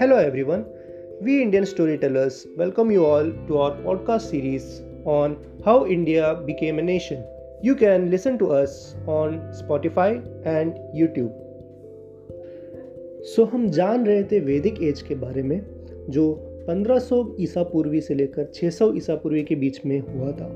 Hello 0.00 0.18
everyone 0.18 0.64
we 1.22 1.42
Indian 1.42 1.64
story 1.64 1.96
tellers 1.96 2.44
welcome 2.58 2.90
you 2.90 3.02
all 3.02 3.44
to 3.48 3.56
our 3.56 3.82
podcast 3.84 4.26
series 4.26 4.64
on 5.06 5.36
how 5.66 5.86
India 5.86 6.32
became 6.32 6.78
a 6.78 6.80
nation 6.80 7.24
you 7.64 7.74
can 7.74 8.08
listen 8.08 8.36
to 8.36 8.46
us 8.46 8.96
on 9.08 9.52
Spotify 9.52 10.10
and 10.46 10.74
YouTube 10.94 11.30
so 13.22 13.44
हम 13.44 13.68
जान 13.68 14.06
रहे 14.06 14.22
थे 14.22 14.40
वैदिक 14.40 14.82
as 14.82 15.02
के 15.02 15.14
बारे 15.14 15.42
में, 15.42 15.60
जो 16.10 16.24
1500 16.70 17.36
ईसा 17.40 17.62
पूर्वी 17.62 18.00
से 18.00 18.14
लेकर 18.14 18.52
600 18.54 18.96
ईसा 18.96 19.14
पूर्वी 19.14 19.42
के 19.42 19.54
बीच 19.54 19.80
में 19.86 20.00
हुआ 20.00 20.32
था। 20.32 20.48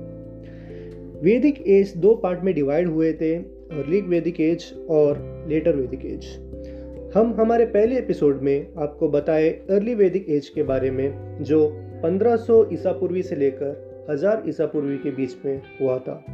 वैदिक 1.23 1.69
एज 1.69 1.97
दो 1.97 2.15
पार्ट 2.15 2.41
में 2.41 2.55
डिवाइड 2.55 2.89
हुए 2.89 3.13
थे 3.13 3.35
अर्ली 3.37 4.01
वैदिक 4.01 4.41
एज 4.41 4.87
और 4.91 5.45
लेटर 5.49 5.77
वैदिक 5.77 6.05
एज 6.05 6.44
हम 7.15 7.35
हमारे 7.41 7.65
पहले 7.65 7.99
एपिसोड 7.99 8.41
में 8.43 8.75
आपको 8.79 9.09
बताए 9.09 9.49
अर्ली 9.49 9.95
वैदिक 9.95 10.29
एज 10.29 10.49
के 10.49 10.63
बारे 10.63 10.91
में, 10.91 11.39
जो 11.43 11.69
1500 12.05 12.69
ईसा 12.73 12.93
पूर्वी 12.93 13.23
से 13.23 13.37
लेकर 13.37 14.07
हज़ार 14.11 14.43
ईसा 14.49 14.67
पूर्वी 14.67 14.97
के 14.99 15.11
बीच 15.11 15.37
में 15.45 15.63
हुआ 15.81 15.99
था। 15.99 16.25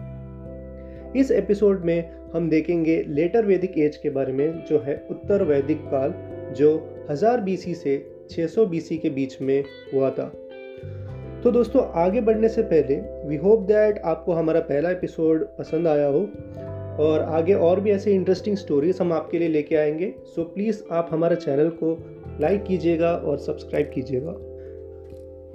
इस 1.17 1.31
एपिसोड 1.31 1.85
में 1.85 2.11
हम 2.35 2.49
देखेंगे 2.51 3.05
लेटर 3.09 3.45
वैदिक 3.45 3.79
एज 3.79 3.97
के 3.97 4.11
बारे 4.11 4.33
में, 4.33 4.65
जो 4.65 4.79
है 4.79 5.07
उत्तर 5.11 5.43
वैदिक 5.43 5.79
काल, 5.79 6.15
जो 6.55 6.99
हज़ार 7.11 7.41
बीसी 7.41 7.75
से 7.75 8.25
600 8.31 8.67
बीसी 8.67 8.99
के 8.99 9.11
बीच 9.11 9.43
में 9.43 9.65
हुआ 9.95 10.11
था। 10.11 10.33
तो 11.45 11.51
दोस्तों, 11.51 11.83
आगे 11.95 12.21
बढ़ने 12.21 12.49
से 12.49 12.63
पहले 12.63 12.97
वी 13.29 13.37
होप 13.37 13.61
दैट 13.61 13.99
आपको 13.99 14.33
हमारा 14.33 14.61
पहला 14.61 14.91
एपिसोड 14.91 15.45
पसंद 15.59 15.89
आया 15.89 16.07
हो। 16.07 16.29
और 17.01 17.23
आगे 17.23 17.55
और 17.55 17.81
भी 17.81 17.91
ऐसे 17.91 18.13
इंटरेस्टिंग 18.15 18.57
स्टोरीज 18.57 19.01
हम 19.01 19.13
आपके 19.13 19.39
लिए 19.39 19.49
लेके 19.49 19.77
आएँगे। 19.77 20.13
सो 20.27 20.45
प्लीज़ 20.45 20.83
आप 20.93 21.09
हमारे 21.13 21.37
चैनल 21.37 21.69
को 21.83 21.97
लाइक 22.41 22.65
कीजिएगा 22.65 23.13
और 23.15 23.39
सब्सक्राइब 23.39 23.91
कीजिएगा। 23.95 24.33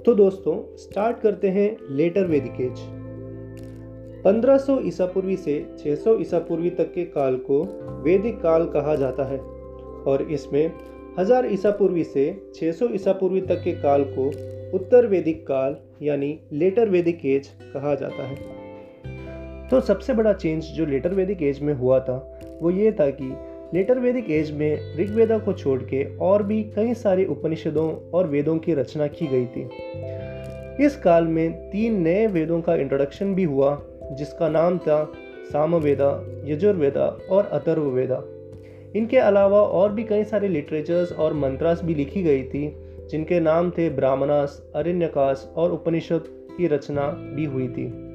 तो 0.04 0.14
दोस्तों 0.14 0.56
स्टार्ट 0.76 1.20
करते 1.20 1.48
हैं 1.48 1.76
लेटर 1.90 2.26
वैदिक 2.26 2.60
एज 2.60 2.80
1500 4.26 4.78
ईसा 4.86 5.06
पूर्वी 5.06 5.36
से 5.36 5.54
600 5.78 6.16
ईसा 6.20 6.38
पूर्वी 6.38 6.70
तक 6.70 6.92
के 6.92 7.04
काल 7.04 7.36
को 7.50 7.62
वैदिक 8.04 8.40
काल 8.40 8.66
कहा 8.66 8.94
जाता 8.94 9.24
है 9.24 9.38
और 10.06 10.26
इसमें 10.30 10.72
हज़ार 11.18 11.46
ईसा 11.52 11.70
पूर्वी 11.70 12.04
से 12.04 12.24
600 12.54 12.90
ईसा 12.94 13.12
पूर्वी 13.12 13.40
तक 13.40 13.62
के 13.64 13.72
काल 13.72 14.04
को 14.18 14.26
उत्तर 14.76 15.06
वैदिक 15.06 15.46
काल 15.46 15.76
यानी 16.02 16.38
लेटर 16.52 16.88
वैदिक 16.88 17.24
एज 17.26 17.48
कहा 17.74 17.94
जाता 17.94 18.22
है। 18.22 18.65
तो 19.70 19.80
सबसे 19.80 20.14
बड़ा 20.14 20.32
चेंज 20.32 20.64
जो 20.64 20.86
लेटर 20.86 21.14
वैदिक 21.14 21.42
एज 21.42 21.60
में 21.60 21.74
हुआ 21.74 22.00
था, 22.00 22.38
वो 22.62 22.70
ये 22.70 22.92
था 22.92 23.10
कि 23.10 23.36
लेटर 23.74 23.98
वैदिक 23.98 24.30
एज 24.30 24.50
में 24.52 24.96
ऋग्वेदा 24.96 25.38
को 25.38 25.52
छोड़ 25.52 25.82
के 25.82 26.16
और 26.16 26.42
भी 26.42 26.62
कई 26.62 26.94
सारे 26.94 27.24
उपनिषदों 27.24 28.10
और 28.10 28.26
वेदों 28.26 28.58
की 28.58 28.74
रचना 28.74 29.06
की 29.06 29.26
गई 29.26 29.46
थी। 29.46 29.70
इस 30.84 30.96
काल 30.96 31.24
में 31.24 31.70
तीन 31.70 32.00
नए 32.00 32.26
वेदों 32.26 32.60
का 32.60 32.74
इंट्रोडक्शन 32.74 33.34
भी 33.34 33.44
हुआ, 33.44 33.82
जिसका 34.12 34.48
नाम 34.48 34.78
था 34.78 35.12
सामवेदा, 35.52 36.24
यजुर्वेदा 36.44 37.18
और 37.30 37.46
अथर्ववेदा। 37.46 38.22
इनके 38.96 39.16
अलावा 39.16 39.60
और 39.60 39.92
भी 39.92 40.04
कई 40.04 40.24
सारे 40.24 40.48
लिटरेचर्स 40.48 41.12
और 41.12 41.32
मंत्रास 41.32 41.82
भी 41.84 41.94
लिखी 41.94 42.22
गई 42.22 42.42
थी, 42.42 42.76
जिनके 43.10 43.40
नाम 43.40 43.70
थे 43.70 43.90
ब्राह्मणास, 43.90 44.70
अरण्यकास 44.74 45.52
और 45.56 45.72
उपनिषद 45.72 46.24
की 46.58 46.66
रचना 46.66 47.08
भी 47.08 47.44
हुई 47.44 47.68
थी। 47.68 48.05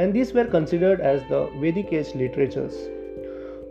And 0.00 0.12
this 0.12 0.36
were 0.36 0.46
considered 0.46 1.00
as 1.00 1.20
the 1.20 1.48
Vedic 1.56 1.92
age 1.92 2.12
literatures 2.16 2.90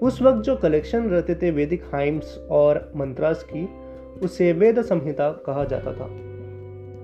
उस 0.01 0.21
वक्त 0.21 0.39
जो 0.39 0.55
कलेक्शन 0.55 1.03
रहते 1.03 1.35
थे 1.35 1.51
वैदिक 1.51 1.83
हाइम्स 1.83 2.37
और 2.51 2.91
मंत्रास 2.95 3.43
की, 3.43 3.69
उसे 4.25 4.53
वेद 4.53 4.81
संहिता 4.81 5.31
कहा 5.31 5.63
जाता 5.63 5.93
था। 5.93 6.07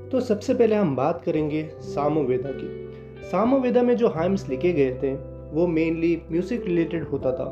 तो 0.10 0.20
सबसे 0.20 0.54
पहले 0.54 0.76
हम 0.76 0.96
बात 0.96 1.22
करेंगे 1.26 1.70
सामवेदा 1.80 2.50
की। 2.52 2.94
सामवेदा 3.32 3.82
में 3.82 3.96
जो 3.98 4.08
हाइम्स 4.08 4.50
लिखे 4.50 4.74
गए 4.74 4.92
थे, 5.04 5.14
वो 5.52 5.68
मेनली 5.68 6.22
म्यूज़िक 6.32 6.66
रिलेटेड 6.66 7.04
होता 7.04 7.32
था। 7.32 7.46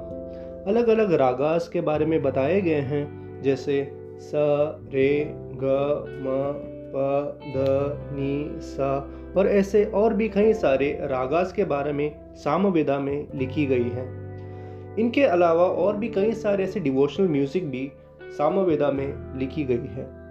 अलग 0.68 0.88
अलग 0.88 1.14
रागास 1.14 1.68
के 1.68 1.82
बारे 1.82 2.06
में 2.06 2.22
बताए 2.22 2.62
गए 2.62 2.82
हैं, 2.82 3.42
जैसे 3.42 3.92
स, 4.20 4.32
रे, 4.94 5.34
ग, 5.36 6.06
म 6.08 6.81
प 6.96 7.40
द 7.56 7.98
नी, 8.14 8.62
सा 8.62 9.34
और 9.38 9.48
ऐसे 9.48 9.86
और 9.86 10.14
भी 10.14 10.30
कई 10.30 10.54
सारे 10.54 10.98
रागास 11.02 11.54
के 11.54 11.64
बारे 11.64 11.94
में 11.94 12.36
सामवेदा 12.36 13.00
में 13.00 13.28
लिखी 13.36 13.66
गई 13.66 13.90
हैं। 13.90 14.96
इनके 15.00 15.24
अलावा 15.24 15.64
और 15.64 15.98
भी 15.98 16.08
कई 16.08 16.32
सारे 16.34 16.64
ऐसे 16.64 16.80
डिवोशनल 16.80 17.28
म्यूज़िक 17.28 17.70
भी 17.70 17.92
सामवेदा 18.38 18.92
में 18.92 19.40
लिखी 19.40 19.64
गई 19.64 19.76
है। 19.76 20.22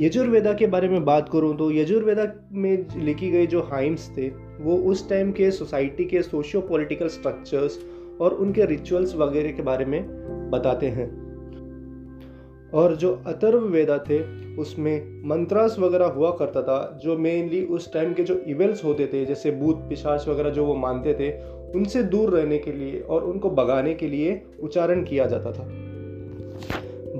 यजुर्वेदा 0.00 0.52
के 0.52 0.66
बारे 0.66 0.88
में 0.88 1.04
बात 1.04 1.28
करूँ 1.28 1.56
तो 1.56 1.72
यजुर्वेदा 1.72 2.26
में 2.52 2.86
लिखी 2.96 3.30
गई 3.30 3.46
जो 3.46 3.62
हाइम्स 3.62 4.10
थे, 4.18 4.28
वो 4.60 4.76
उस 4.76 5.08
टाइम 5.08 5.32
के 5.32 5.50
सोसाइटी 5.50 6.04
के 6.04 6.22
सोशियो 6.22 6.62
पॉलिटिकल 6.62 7.08
स्ट्रक्चर्स 7.08 7.78
और 8.20 8.34
उनके 8.34 8.64
रिचुअल्स 8.64 9.14
वगैरह 9.14 9.52
के 9.52 9.62
बारे 9.62 9.84
में 9.84 10.02
बताते 10.50 10.86
हैं। 10.86 11.25
और 12.74 12.96
जो 12.96 13.22
अतर्व 13.26 13.58
वेदा 13.58 13.98
थे, 13.98 14.46
उसमें 14.56 15.22
मंत्रास 15.24 15.78
वगैरह 15.78 16.06
हुआ 16.06 16.30
करता 16.30 16.62
था, 16.62 17.00
जो 17.02 17.16
मेनली 17.18 17.64
उस 17.64 17.92
टाइम 17.92 18.12
के 18.12 18.22
जो 18.22 18.38
इवेल्स 18.46 18.84
होते 18.84 19.06
थे, 19.06 19.24
जैसे 19.24 19.50
भूत, 19.50 19.76
पिशाच 19.76 20.28
वगैरह 20.28 20.50
जो 20.50 20.64
वो 20.64 20.74
मानते 20.74 21.14
थे, 21.14 21.56
उनसे 21.72 22.02
दूर 22.02 22.30
रहने 22.30 22.58
के 22.58 22.72
लिए 22.72 23.00
और 23.00 23.24
उनको 23.24 23.50
भगाने 23.50 23.94
के 23.94 24.08
लिए 24.08 24.42
उच्चारण 24.62 25.02
किया 25.04 25.26
जाता 25.26 25.52
था। 25.52 25.68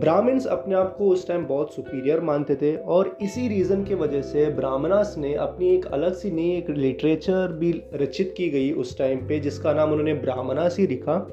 ब्राह्मण्स 0.00 0.46
अपने 0.46 0.74
आप 0.74 0.96
को 0.98 1.08
उस 1.08 1.28
टाइम 1.28 1.46
बहुत 1.46 1.74
सुपीरियर 1.74 2.20
मानते 2.20 2.54
थे 2.54 2.76
और 2.76 3.18
इसी 3.22 3.48
रीज़न 3.48 3.84
की 3.84 3.94
वजह 3.94 4.22
से 4.22 4.46
ब्राह्मणास 4.46 5.14
ने 5.18 5.34
अपनी 5.34 5.74
एक 5.74 5.86
अलग 5.86 6.14
सी 6.14 6.30
नई 6.30 6.56
एक 6.56 6.70
लिटरेचर 6.70 7.52
भी 7.52 7.82
रचित 7.94 8.34
की 8.36 8.48
गई 8.48 8.72
उस 8.72 8.98
टाइम 8.98 9.18
पे, 9.18 9.40
जिसका 9.40 9.72
नाम 9.72 9.90
उन्होंने 9.90 10.14
ब्राह्मणास 10.14 10.78
ही 10.78 10.86
लिखा। 10.86 11.28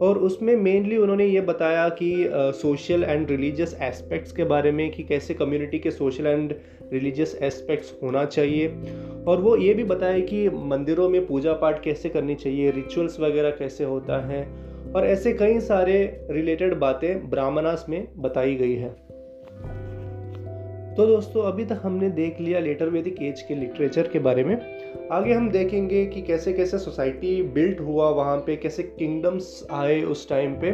और 0.00 0.18
उसमें 0.18 0.54
मेनली 0.56 0.96
उन्होंने 0.96 1.24
ये 1.24 1.40
बताया 1.40 1.88
कि 1.88 2.12
सोशल 2.56 3.04
एंड 3.04 3.30
रिलीजियस 3.30 3.76
एस्पेक्ट्स 3.82 4.32
के 4.32 4.44
बारे 4.44 4.72
में 4.72 4.90
कि 4.90 5.02
कैसे 5.02 5.34
कम्युनिटी 5.34 5.78
के 5.78 5.90
सोशल 5.90 6.26
एंड 6.26 6.54
रिलीजियस 6.92 7.34
एस्पेक्ट्स 7.42 7.92
होना 8.02 8.24
चाहिए। 8.24 8.68
और 9.26 9.40
वो 9.40 9.56
ये 9.56 9.74
भी 9.74 9.84
बताया 9.84 10.18
कि 10.20 10.48
मंदिरों 10.48 11.08
में 11.08 11.26
पूजा 11.26 11.52
पाठ 11.52 11.82
कैसे 11.84 12.08
करनी 12.08 12.34
चाहिए 12.34 12.70
रिचुअल्स 12.70 13.20
वगैरह 13.20 13.50
कैसे 13.50 13.84
होता 13.84 14.20
है, 14.28 14.42
और 14.92 15.06
ऐसे 15.06 15.32
कई 15.32 15.60
सारे 15.60 16.26
रिलेटेड 16.30 16.74
बातें 16.74 17.30
ब्राह्मणास 17.30 17.86
में 17.88 18.06
बताई 18.16 18.54
गई 18.54 18.74
है। 18.74 18.88
तो 20.96 21.06
दोस्तों, 21.06 21.42
अभी 21.42 21.64
तक 21.64 21.80
हमने 21.82 22.08
देख 22.10 22.40
लिया 22.40 22.60
लेटर 22.60 22.88
वैदिक 22.88 23.22
एज 23.22 23.40
के 23.42 23.54
लिटरेचर 23.54 24.08
के 24.08 24.18
बारे 24.18 24.44
में। 24.44 24.56
आगे 25.12 25.32
हम 25.32 25.50
देखेंगे 25.50 26.06
कि 26.06 26.22
कैसे 26.22 26.52
कैसे 26.52 26.78
सोसाइटी 26.78 27.42
बिल्ट 27.42 27.80
हुआ 27.80 28.08
वहाँ 28.10 28.36
पे, 28.36 28.56
कैसे 28.56 28.82
किंगडम्स 28.82 29.66
आए 29.70 30.02
उस 30.02 30.28
टाइम 30.28 30.54
पे, 30.54 30.72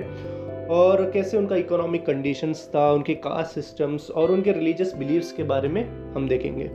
और 0.66 1.10
कैसे 1.10 1.36
उनका 1.36 1.56
इकोनॉमिक 1.56 2.06
कंडीशंस 2.06 2.70
था, 2.74 2.92
उनके 2.92 3.14
कास्ट 3.14 3.54
सिस्टम्स 3.54 4.10
और 4.10 4.30
उनके 4.30 4.52
रिलीजियस 4.52 4.94
बिलीव्स 4.94 5.32
के 5.32 5.42
बारे 5.42 5.68
में 5.68 6.12
हम 6.12 6.28
देखेंगे। 6.28 6.70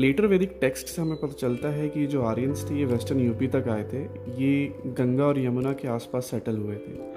लेटर 0.00 0.26
वैदिक 0.26 0.56
टेक्स्ट 0.60 0.86
से 0.86 1.02
हमें 1.02 1.16
पता 1.16 1.32
चलता 1.32 1.68
है 1.68 1.88
कि 1.88 2.06
जो 2.06 2.22
आर्यंस 2.22 2.70
थे, 2.70 2.74
ये 2.74 2.84
वेस्टर्न 2.84 3.20
यूपी 3.20 3.46
तक 3.46 3.64
आए 3.68 3.82
थे, 3.82 4.02
ये 4.44 4.72
गंगा 4.86 5.24
और 5.24 5.38
यमुना 5.38 5.72
के 5.72 5.88
आसपास 5.88 6.24
सेटल 6.24 6.56
हुए 6.56 6.76
थे। 6.76 7.12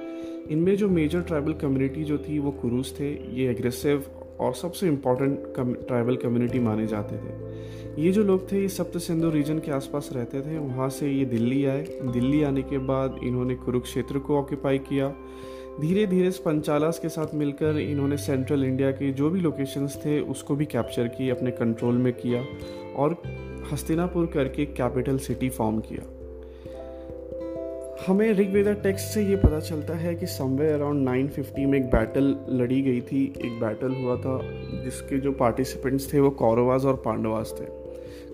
इनमें 0.53 0.75
जो 0.75 0.89
मेजर 0.89 1.21
ट्राइबल 1.21 1.53
कम्युनिटी 1.53 2.03
जो 2.03 2.17
थी, 2.17 2.39
वो 2.39 2.51
कुरूस 2.51 2.99
थे, 2.99 3.39
ये 3.41 3.49
एग्रेसिव 3.51 4.05
और 4.39 4.53
सबसे 4.53 4.87
इंपॉर्टेंट 4.87 5.87
ट्राइबल 5.87 6.15
कम्युनिटी 6.15 6.59
माने 6.59 6.87
जाते 6.87 7.15
थे। 7.15 7.55
ये 8.01 8.11
जो 8.11 8.23
लोग 8.23 8.51
थे, 8.51 8.61
ये 8.61 8.67
सप्त 8.67 8.97
सिंधु 8.97 9.29
रीजन 9.29 9.59
के 9.59 9.71
आसपास 9.71 10.09
रहते 10.13 10.41
थे। 10.41 10.57
वहाँ 10.57 10.89
से 10.89 11.11
ये 11.11 11.25
दिल्ली 11.25 11.65
आए। 11.65 11.81
दिल्ली 12.03 12.43
आने 12.43 12.61
के 12.61 12.77
बाद 12.77 13.19
इन्होंने 13.23 13.55
कुरुक्षेत्र 13.55 14.19
को 14.19 14.37
ऑक्यूपाई 14.37 14.77
किया। 14.77 15.15
धीरे 15.81 16.07
धीरे 16.07 16.29
पंचालास 16.29 16.99
के 16.99 17.09
साथ 17.09 17.35
मिलकर 17.35 17.77
इन्होंने 17.77 18.17
सेंट्रल 18.17 18.63
इंडिया 18.63 18.91
के 18.91 19.11
जो 19.11 19.29
भी 19.29 19.39
लोकेशंस 19.39 20.01
थे, 20.05 20.19
उसको 20.19 20.55
भी 20.55 20.65
कैप्चर 20.65 21.07
किए 21.07 21.29
अपने 21.29 21.51
कंट्रोल 21.51 21.95
में 21.95 22.13
किया 22.13 22.45
और 22.95 23.21
हस्तिनापुर 23.73 24.25
करके 24.25 24.65
कैपिटल 24.65 25.17
सिटी 25.17 25.49
फॉर्म 25.49 25.79
किया। 25.79 26.14
हमें 27.97 28.33
ऋग्वेदा 28.33 28.71
टेक्स्ट 28.73 29.05
से 29.05 29.21
ये 29.23 29.35
पता 29.35 29.59
चलता 29.59 29.93
है 29.93 30.13
कि 30.15 30.27
समवेयर 30.27 30.73
अराउंड 30.73 31.07
950 31.07 31.65
में 31.65 31.77
एक 31.79 31.85
बैटल 31.85 32.35
लड़ी 32.49 32.81
गई 32.81 33.01
थी। 33.01 33.23
एक 33.37 33.59
बैटल 33.59 33.93
हुआ 33.93 34.15
था 34.15 34.39
जिसके 34.83 35.17
जो 35.17 35.31
पार्टिसिपेंट्स 35.31 36.11
थे 36.13 36.19
वो 36.19 36.29
कौरवाज 36.29 36.85
और 36.85 36.95
पांडवास 36.95 37.53
थे। 37.59 37.65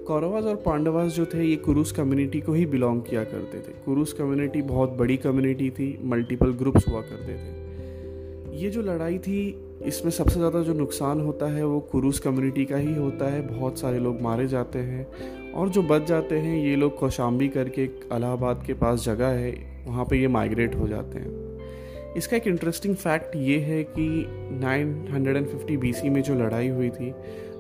कौरवाज 0.03 0.45
और 0.45 0.55
पांडवास 0.55 1.11
जो 1.11 1.25
थे, 1.25 1.43
ये 1.43 1.55
कुरूस 1.55 1.91
कम्युनिटी 1.91 2.39
को 2.41 2.53
ही 2.53 2.65
बिलोंग 2.65 3.01
किया 3.01 3.23
करते 3.23 3.59
थे। 3.59 3.73
कुरूस 3.85 4.13
कम्युनिटी 4.13 4.61
बहुत 4.61 4.89
बड़ी 4.89 5.17
कम्युनिटी 5.17 5.69
थी 5.69 5.97
मल्टीपल 6.03 6.53
ग्रुप्स 6.53 6.87
हुआ 6.87 7.01
करते 7.01 7.33
थे। 7.33 8.57
ये 8.57 8.69
जो 8.69 8.81
लड़ाई 8.81 9.17
थी, 9.17 9.39
इसमें 9.85 10.11
सबसे 10.11 10.35
ज़्यादा 10.35 10.61
जो 10.61 10.73
नुकसान 10.73 11.21
होता 11.21 11.45
है 11.45 11.65
वो 11.65 11.79
कुरूस 11.91 12.19
कम्युनिटी 12.19 12.65
का 12.65 12.77
ही 12.77 12.95
होता 12.95 13.31
है। 13.31 13.47
बहुत 13.47 13.79
सारे 13.79 13.99
लोग 13.99 14.21
मारे 14.21 14.47
जाते 14.47 14.79
हैं। 14.79 15.07
और 15.56 15.69
जो 15.69 15.81
बच 15.83 16.03
जाते 16.03 16.38
हैं, 16.38 16.57
ये 16.57 16.75
लोग 16.75 16.98
कौशाम्बी 17.00 17.48
करके 17.48 17.83
इलाहाबाद 17.83 18.63
के 18.68 18.74
पास 18.74 19.06
जगह 19.06 19.27
है, 19.27 19.51
वहाँ 19.88 20.06
पे 20.06 20.18
ये 20.18 20.27
माइग्रेट 20.27 20.75
हो 20.75 20.88
जाते 20.88 21.19
हैं। 21.19 22.13
इसका 22.18 22.38
एक 22.38 22.48
इंटरेस्टिंग 22.48 22.95
फैक्ट 22.95 23.36
ये 23.36 23.59
है 23.59 23.83
कि 23.83 24.25
950 24.62 25.77
बीसी 25.77 26.09
में 26.09 26.21
जो 26.21 26.36
लड़ाई 26.36 26.68
हुई 26.68 26.89
थी 26.89 27.13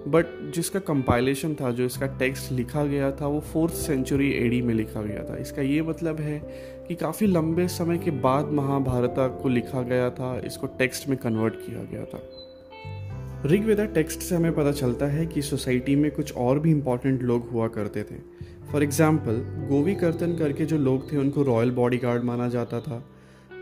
बट 0.07 0.25
जिसका 0.55 0.79
कंपाइलेशन 0.79 1.53
था, 1.53 1.71
जो 1.71 1.85
इसका 1.85 2.05
टेक्स्ट 2.05 2.51
लिखा 2.51 2.83
गया 2.83 3.11
था, 3.11 3.27
वो 3.27 3.39
फोर्थ 3.39 3.73
सेंचुरी 3.73 4.31
एडी 4.31 4.61
में 4.61 4.73
लिखा 4.73 5.01
गया 5.01 5.23
था। 5.23 5.37
इसका 5.37 5.61
ये 5.61 5.81
मतलब 5.81 6.19
है 6.19 6.39
कि 6.87 6.95
काफ़ी 6.95 7.27
लंबे 7.27 7.67
समय 7.67 7.97
के 7.97 8.11
बाद 8.11 8.45
महाभारत 8.45 9.15
को 9.43 9.49
लिखा 9.49 9.81
गया 9.81 10.09
था, 10.09 10.39
इसको 10.45 10.67
टेक्स्ट 10.67 11.09
में 11.09 11.17
कन्वर्ट 11.17 11.55
किया 11.55 11.83
गया 11.83 12.05
था। 12.05 12.40
ऋग्वेदा 13.45 13.85
टेक्स्ट 13.85 14.19
से 14.19 14.35
हमें 14.35 14.55
पता 14.55 14.71
चलता 14.71 15.05
है 15.05 15.25
कि 15.25 15.41
सोसाइटी 15.41 15.95
में 15.95 16.11
कुछ 16.11 16.33
और 16.33 16.59
भी 16.59 16.71
इम्पोर्टेंट 16.71 17.23
लोग 17.23 17.49
हुआ 17.49 17.67
करते 17.67 18.03
थे। 18.03 18.15
फॉर 18.71 18.83
एग्ज़ाम्पल 18.83 19.33
गोवी 19.69 19.95
कर्तन 19.95 20.35
करके 20.37 20.65
जो 20.65 20.77
लोग 20.77 21.11
थे, 21.11 21.17
उनको 21.17 21.43
रॉयल 21.43 21.71
बॉडी 21.71 21.99
माना 22.23 22.47
जाता 22.47 22.79
था। 22.79 23.03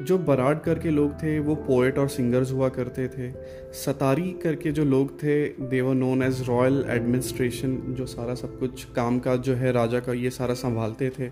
जो 0.02 0.18
बराड 0.18 0.62
करके 0.62 0.90
लोग 0.90 1.14
थे, 1.14 1.40
वो 1.40 1.56
पोएट 1.56 1.98
और 1.98 2.08
सिंगर्स 2.08 2.52
हुआ 2.52 2.70
करते 2.70 3.08
थे। 3.08 3.32
सतारी 3.74 4.32
करके 4.44 4.72
जो 4.72 4.84
लोग 4.86 5.24
थे 5.24 5.48
they were 5.50 5.96
known 5.96 6.24
as 6.24 6.42
royal 6.48 6.86
administration 6.90 7.78
जो 7.90 8.06
सारा 8.06 8.36
सब 8.36 8.60
कुछ, 8.60 8.84
काम 8.84 9.20
काज 9.20 9.40
जो 9.40 9.56
है, 9.56 9.72
राजा 9.72 10.00
का 10.00 10.14
ये 10.14 10.30
सारा 10.30 10.54
संभालते 10.54 11.10
थे। 11.10 11.32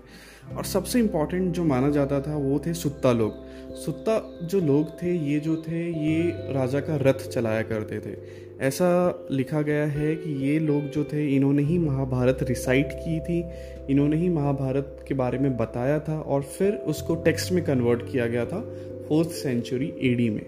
और 0.56 0.64
सबसे 0.64 0.98
इंपॉर्टेंट 0.98 1.54
जो 1.54 1.64
माना 1.64 1.90
जाता 1.90 2.20
था 2.20 2.36
वो 2.36 2.58
थे 2.66 2.74
सुत्ता 2.74 3.12
लोग। 3.12 3.34
सुत्ता 3.74 4.38
जो 4.46 4.60
लोग 4.60 5.02
थे, 5.02 5.32
ये 5.32 5.40
जो 5.40 5.56
थे, 5.56 6.08
ये 6.08 6.30
राजा 6.52 6.80
का 6.80 6.96
रथ 6.96 7.28
चलाया 7.28 7.62
करते 7.62 8.00
थे। 8.00 8.16
ऐसा 8.60 9.18
लिखा 9.30 9.62
गया 9.62 9.86
है 9.86 10.16
कि 10.16 10.50
ये 10.50 10.58
लोग 10.58 10.82
जो 10.82 11.04
थे, 11.04 11.36
इन्होंने 11.36 11.62
ही 11.62 11.78
महाभारत 11.78 12.38
रिसाइट 12.42 12.88
की 12.92 13.20
थी, 13.20 13.44
इन्होंने 13.90 14.16
ही 14.16 14.28
महाभारत 14.28 15.04
के 15.08 15.14
बारे 15.14 15.38
में 15.38 15.56
बताया 15.56 16.00
था 16.00 16.20
और 16.20 16.42
फिर 16.42 16.72
उसको 16.72 17.14
टेक्स्ट 17.14 17.52
में 17.52 17.64
कन्वर्ट 17.64 18.12
किया 18.12 18.26
गया 18.26 18.44
था 18.44 18.60
फोर्थ 19.08 19.28
सेंचुरी 19.28 19.94
एडी 20.02 20.30
में। 20.30 20.46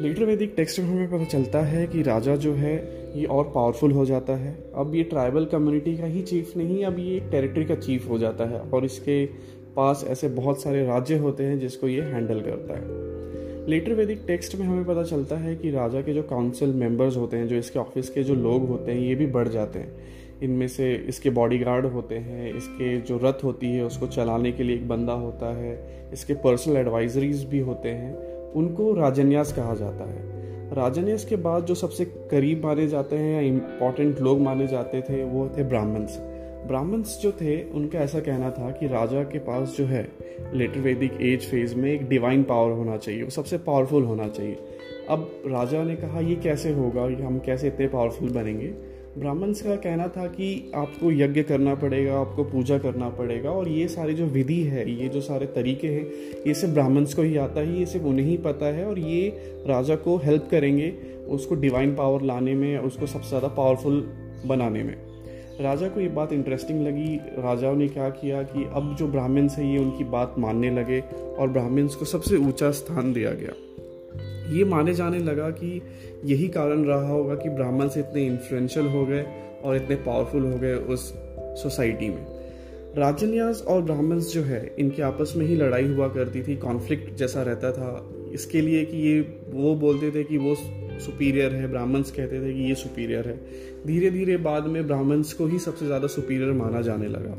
लेटर 0.00 0.24
वैदिक 0.24 0.54
टेक्स्ट 0.56 0.78
में 0.78 0.86
हमें 0.86 1.08
पता 1.08 1.24
चलता 1.24 1.60
है 1.60 1.86
कि 1.86 2.02
राजा 2.02 2.36
जो 2.36 2.54
है 2.54 3.03
ये 3.16 3.24
और 3.24 3.52
पावरफुल 3.54 3.92
हो 3.92 4.06
जाता 4.06 4.32
है। 4.32 4.72
अब 4.74 4.94
ये 4.94 5.02
ट्राइबल 5.02 5.44
कम्युनिटी 5.44 5.96
का 5.96 6.04
ही 6.04 6.22
चीफ 6.22 6.56
नहीं, 6.56 6.84
अब 6.84 6.98
ये 6.98 7.20
टेरिटरी 7.20 7.64
का 7.64 7.74
चीफ 7.74 8.08
हो 8.10 8.18
जाता 8.18 8.44
है 8.44 8.60
और 8.60 8.84
इसके 8.84 9.26
पास 9.76 10.04
ऐसे 10.08 10.28
बहुत 10.28 10.62
सारे 10.62 10.86
राज्य 10.86 11.18
होते 11.18 11.44
हैं 11.44 11.58
जिसको 11.58 11.88
ये 11.88 12.02
हैंडल 12.02 12.40
करता 12.40 12.74
है। 12.74 13.14
लेटर 13.68 13.92
वैदिक 13.92 14.22
टेक्स्ट 14.26 14.56
में 14.56 14.66
हमें 14.66 14.84
पता 14.84 15.02
चलता 15.02 15.36
है 15.36 15.56
कि 15.56 15.70
राजा 15.70 16.00
के 16.00 16.14
जो 16.14 16.22
काउंसिल 16.22 16.68
मेंबर्स 16.68 17.16
होते 17.16 17.36
हैं, 17.36 17.48
जो 17.48 17.56
इसके 17.56 17.78
ऑफ़िस 17.78 18.10
के 18.10 18.22
जो 18.22 18.34
लोग 18.34 18.68
होते 18.68 18.92
हैं, 18.92 19.00
ये 19.00 19.14
भी 19.14 19.26
बढ़ 19.26 19.48
जाते 19.48 19.78
हैं। 19.78 19.96
इनमें 20.42 20.68
से 20.68 20.94
इसके 20.94 21.30
बॉडीगार्ड 21.30 21.86
होते 21.86 22.14
हैं, 22.14 22.54
इसके 22.54 23.00
जो 23.00 23.20
रथ 23.24 23.44
होती 23.44 23.66
है, 23.66 23.84
उसको 23.84 24.06
चलाने 24.06 24.52
के 24.52 24.62
लिए 24.62 24.76
एक 24.76 24.88
बंदा 24.88 25.12
होता 25.12 25.56
है, 25.56 25.88
इसके 26.12 26.34
पर्सनल 26.34 26.76
एडवाइजरीज 26.76 27.44
भी 27.44 27.58
होते 27.58 27.88
हैं। 27.88 28.14
उनको 28.52 28.94
राजन्यास 28.94 29.52
कहा 29.52 29.74
जाता 29.74 30.10
है। 30.10 30.33
राजन्यास 30.72 31.20
इसके 31.20 31.36
बाद 31.36 31.64
जो 31.64 31.74
सबसे 31.74 32.04
करीब 32.04 32.66
माने 32.66 32.86
जाते 32.86 33.16
हैं 33.16 33.34
या 33.34 33.40
इंपॉर्टेंट 33.40 34.20
लोग 34.20 34.40
माने 34.40 34.66
जाते 34.66 35.02
थे, 35.02 35.24
वो 35.24 35.48
थे 35.58 35.62
ब्राह्मण्स। 35.62 36.18
ब्राह्मण्स 36.66 37.22
जो 37.22 37.32
थे, 37.32 37.70
उनका 37.70 37.98
ऐसा 37.98 38.20
कहना 38.20 38.50
था 38.50 38.70
कि 38.70 38.86
राजा 38.86 39.22
के 39.22 39.38
पास 39.38 39.74
जो 39.78 39.84
है 39.84 40.08
लेटर 40.54 40.80
वैदिक 40.80 41.12
एज 41.20 41.50
फ़ेज़ 41.50 41.74
में 41.74 41.92
एक 41.92 42.08
डिवाइन 42.08 42.42
पावर 42.42 42.72
होना 42.72 42.96
चाहिए, 42.96 43.22
वो 43.22 43.30
सबसे 43.30 43.58
पावरफुल 43.58 44.02
होना 44.02 44.28
चाहिए। 44.28 44.56
अब 45.08 45.42
राजा 45.46 45.82
ने 45.82 45.96
कहा, 45.96 46.20
ये 46.20 46.36
कैसे 46.36 46.72
होगा? 46.72 47.06
ये 47.06 47.22
हम 47.22 47.38
कैसे 47.38 47.66
इतने 47.66 47.88
पावरफुल 47.88 48.28
बनेंगे? 48.28 48.93
ब्राह्मण्स 49.18 49.60
का 49.62 49.74
कहना 49.76 50.06
था 50.08 50.26
कि 50.26 50.72
आपको 50.74 51.10
यज्ञ 51.12 51.42
करना 51.42 51.74
पड़ेगा, 51.74 52.14
आपको 52.14 52.44
पूजा 52.44 52.78
करना 52.78 53.08
पड़ेगा 53.08 53.50
और 53.50 53.68
ये 53.68 53.86
सारी 53.88 54.14
जो 54.14 54.24
विधि 54.26 54.62
है, 54.62 54.90
ये 54.92 55.08
जो 55.08 55.20
सारे 55.20 55.46
तरीके 55.46 55.88
हैं, 55.88 56.04
ये 56.46 56.54
सिर्फ़ 56.54 56.74
ब्राह्मण्स 56.74 57.14
को 57.14 57.22
ही 57.22 57.36
आता 57.36 57.60
है, 57.60 57.78
ये 57.78 57.86
सिर्फ़ 57.86 58.06
उन्हें 58.06 58.26
ही 58.26 58.36
पता 58.36 58.66
है 58.66 58.86
और 58.86 58.98
ये 58.98 59.28
राजा 59.66 59.96
को 59.96 60.16
हेल्प 60.16 60.48
करेंगे 60.50 60.92
उसको 61.28 61.54
डिवाइन 61.54 61.94
पावर 61.94 62.22
लाने 62.22 62.54
में, 62.54 62.78
उसको 62.78 63.06
सबसे 63.06 63.28
ज़्यादा 63.28 63.48
पावरफुल 63.48 64.00
बनाने 64.46 64.82
में। 64.82 64.94
राजा 65.60 65.88
को 65.88 66.00
ये 66.00 66.08
बात 66.08 66.32
इंटरेस्टिंग 66.32 66.86
लगी 66.86 67.16
राजाओं 67.38 67.76
ने 67.76 67.88
क्या 67.88 68.08
किया 68.10 68.42
कि 68.42 68.64
अब 68.74 68.94
जो 68.98 69.06
ब्राह्मण्स 69.06 69.58
हैं, 69.58 69.72
ये 69.72 69.78
उनकी 69.78 70.04
बात 70.04 70.34
मानने 70.38 70.70
लगे 70.70 71.00
और 71.38 71.48
ब्राह्मण्स 71.48 71.94
को 71.94 72.04
सबसे 72.04 72.36
ऊँचा 72.38 72.70
स्थान 72.72 73.12
दिया 73.12 73.30
गया। 73.32 73.52
ये 74.54 74.64
माने 74.64 74.94
जाने 74.94 75.18
लगा 75.18 75.50
कि 75.50 75.80
यही 76.24 76.48
कारण 76.48 76.84
रहा 76.84 77.08
होगा 77.08 77.34
कि 77.34 77.48
ब्राह्मण 77.48 77.88
से 77.88 78.00
इतने 78.00 78.26
इन्फ्लुएंशियल 78.26 78.86
हो 78.86 79.04
गए 79.06 79.24
और 79.64 79.76
इतने 79.76 79.96
पावरफुल 79.96 80.42
हो 80.42 80.58
गए 80.58 80.74
उस 80.74 81.12
सोसाइटी 81.62 82.08
में। 82.08 82.26
राजन्यास 82.96 83.62
और 83.62 83.82
ब्राह्मण्स 83.82 84.32
जो 84.34 84.42
है, 84.42 84.74
इनके 84.78 85.02
आपस 85.02 85.32
में 85.36 85.44
ही 85.46 85.56
लड़ाई 85.56 85.86
हुआ 85.86 86.08
करती 86.08 86.42
थी 86.42 86.56
कॉन्फ्लिक्ट 86.56 87.14
जैसा 87.14 87.42
रहता 87.42 87.72
था। 87.72 88.10
इसके 88.34 88.60
लिए 88.60 88.84
कि 88.84 88.96
ये 88.96 89.20
वो 89.50 89.74
बोलते 89.74 90.10
थे 90.10 90.24
कि 90.24 90.38
वो 90.38 90.54
सुपीरियर 91.00 91.52
है, 91.52 91.70
ब्राह्मण्स 91.70 92.10
कहते 92.10 92.40
थे 92.40 92.52
कि 92.54 92.68
ये 92.68 92.74
सुपीरियर 92.74 93.28
है। 93.28 93.36
धीरे 93.86 94.10
धीरे 94.10 94.36
बाद 94.36 94.66
में 94.66 94.86
ब्राह्मण्स 94.86 95.32
को 95.32 95.46
ही 95.46 95.58
सबसे 95.58 95.86
ज़्यादा 95.86 96.06
सुपीरियर 96.06 96.52
माना 96.52 96.80
जाने 96.80 97.08
लगा। 97.08 97.36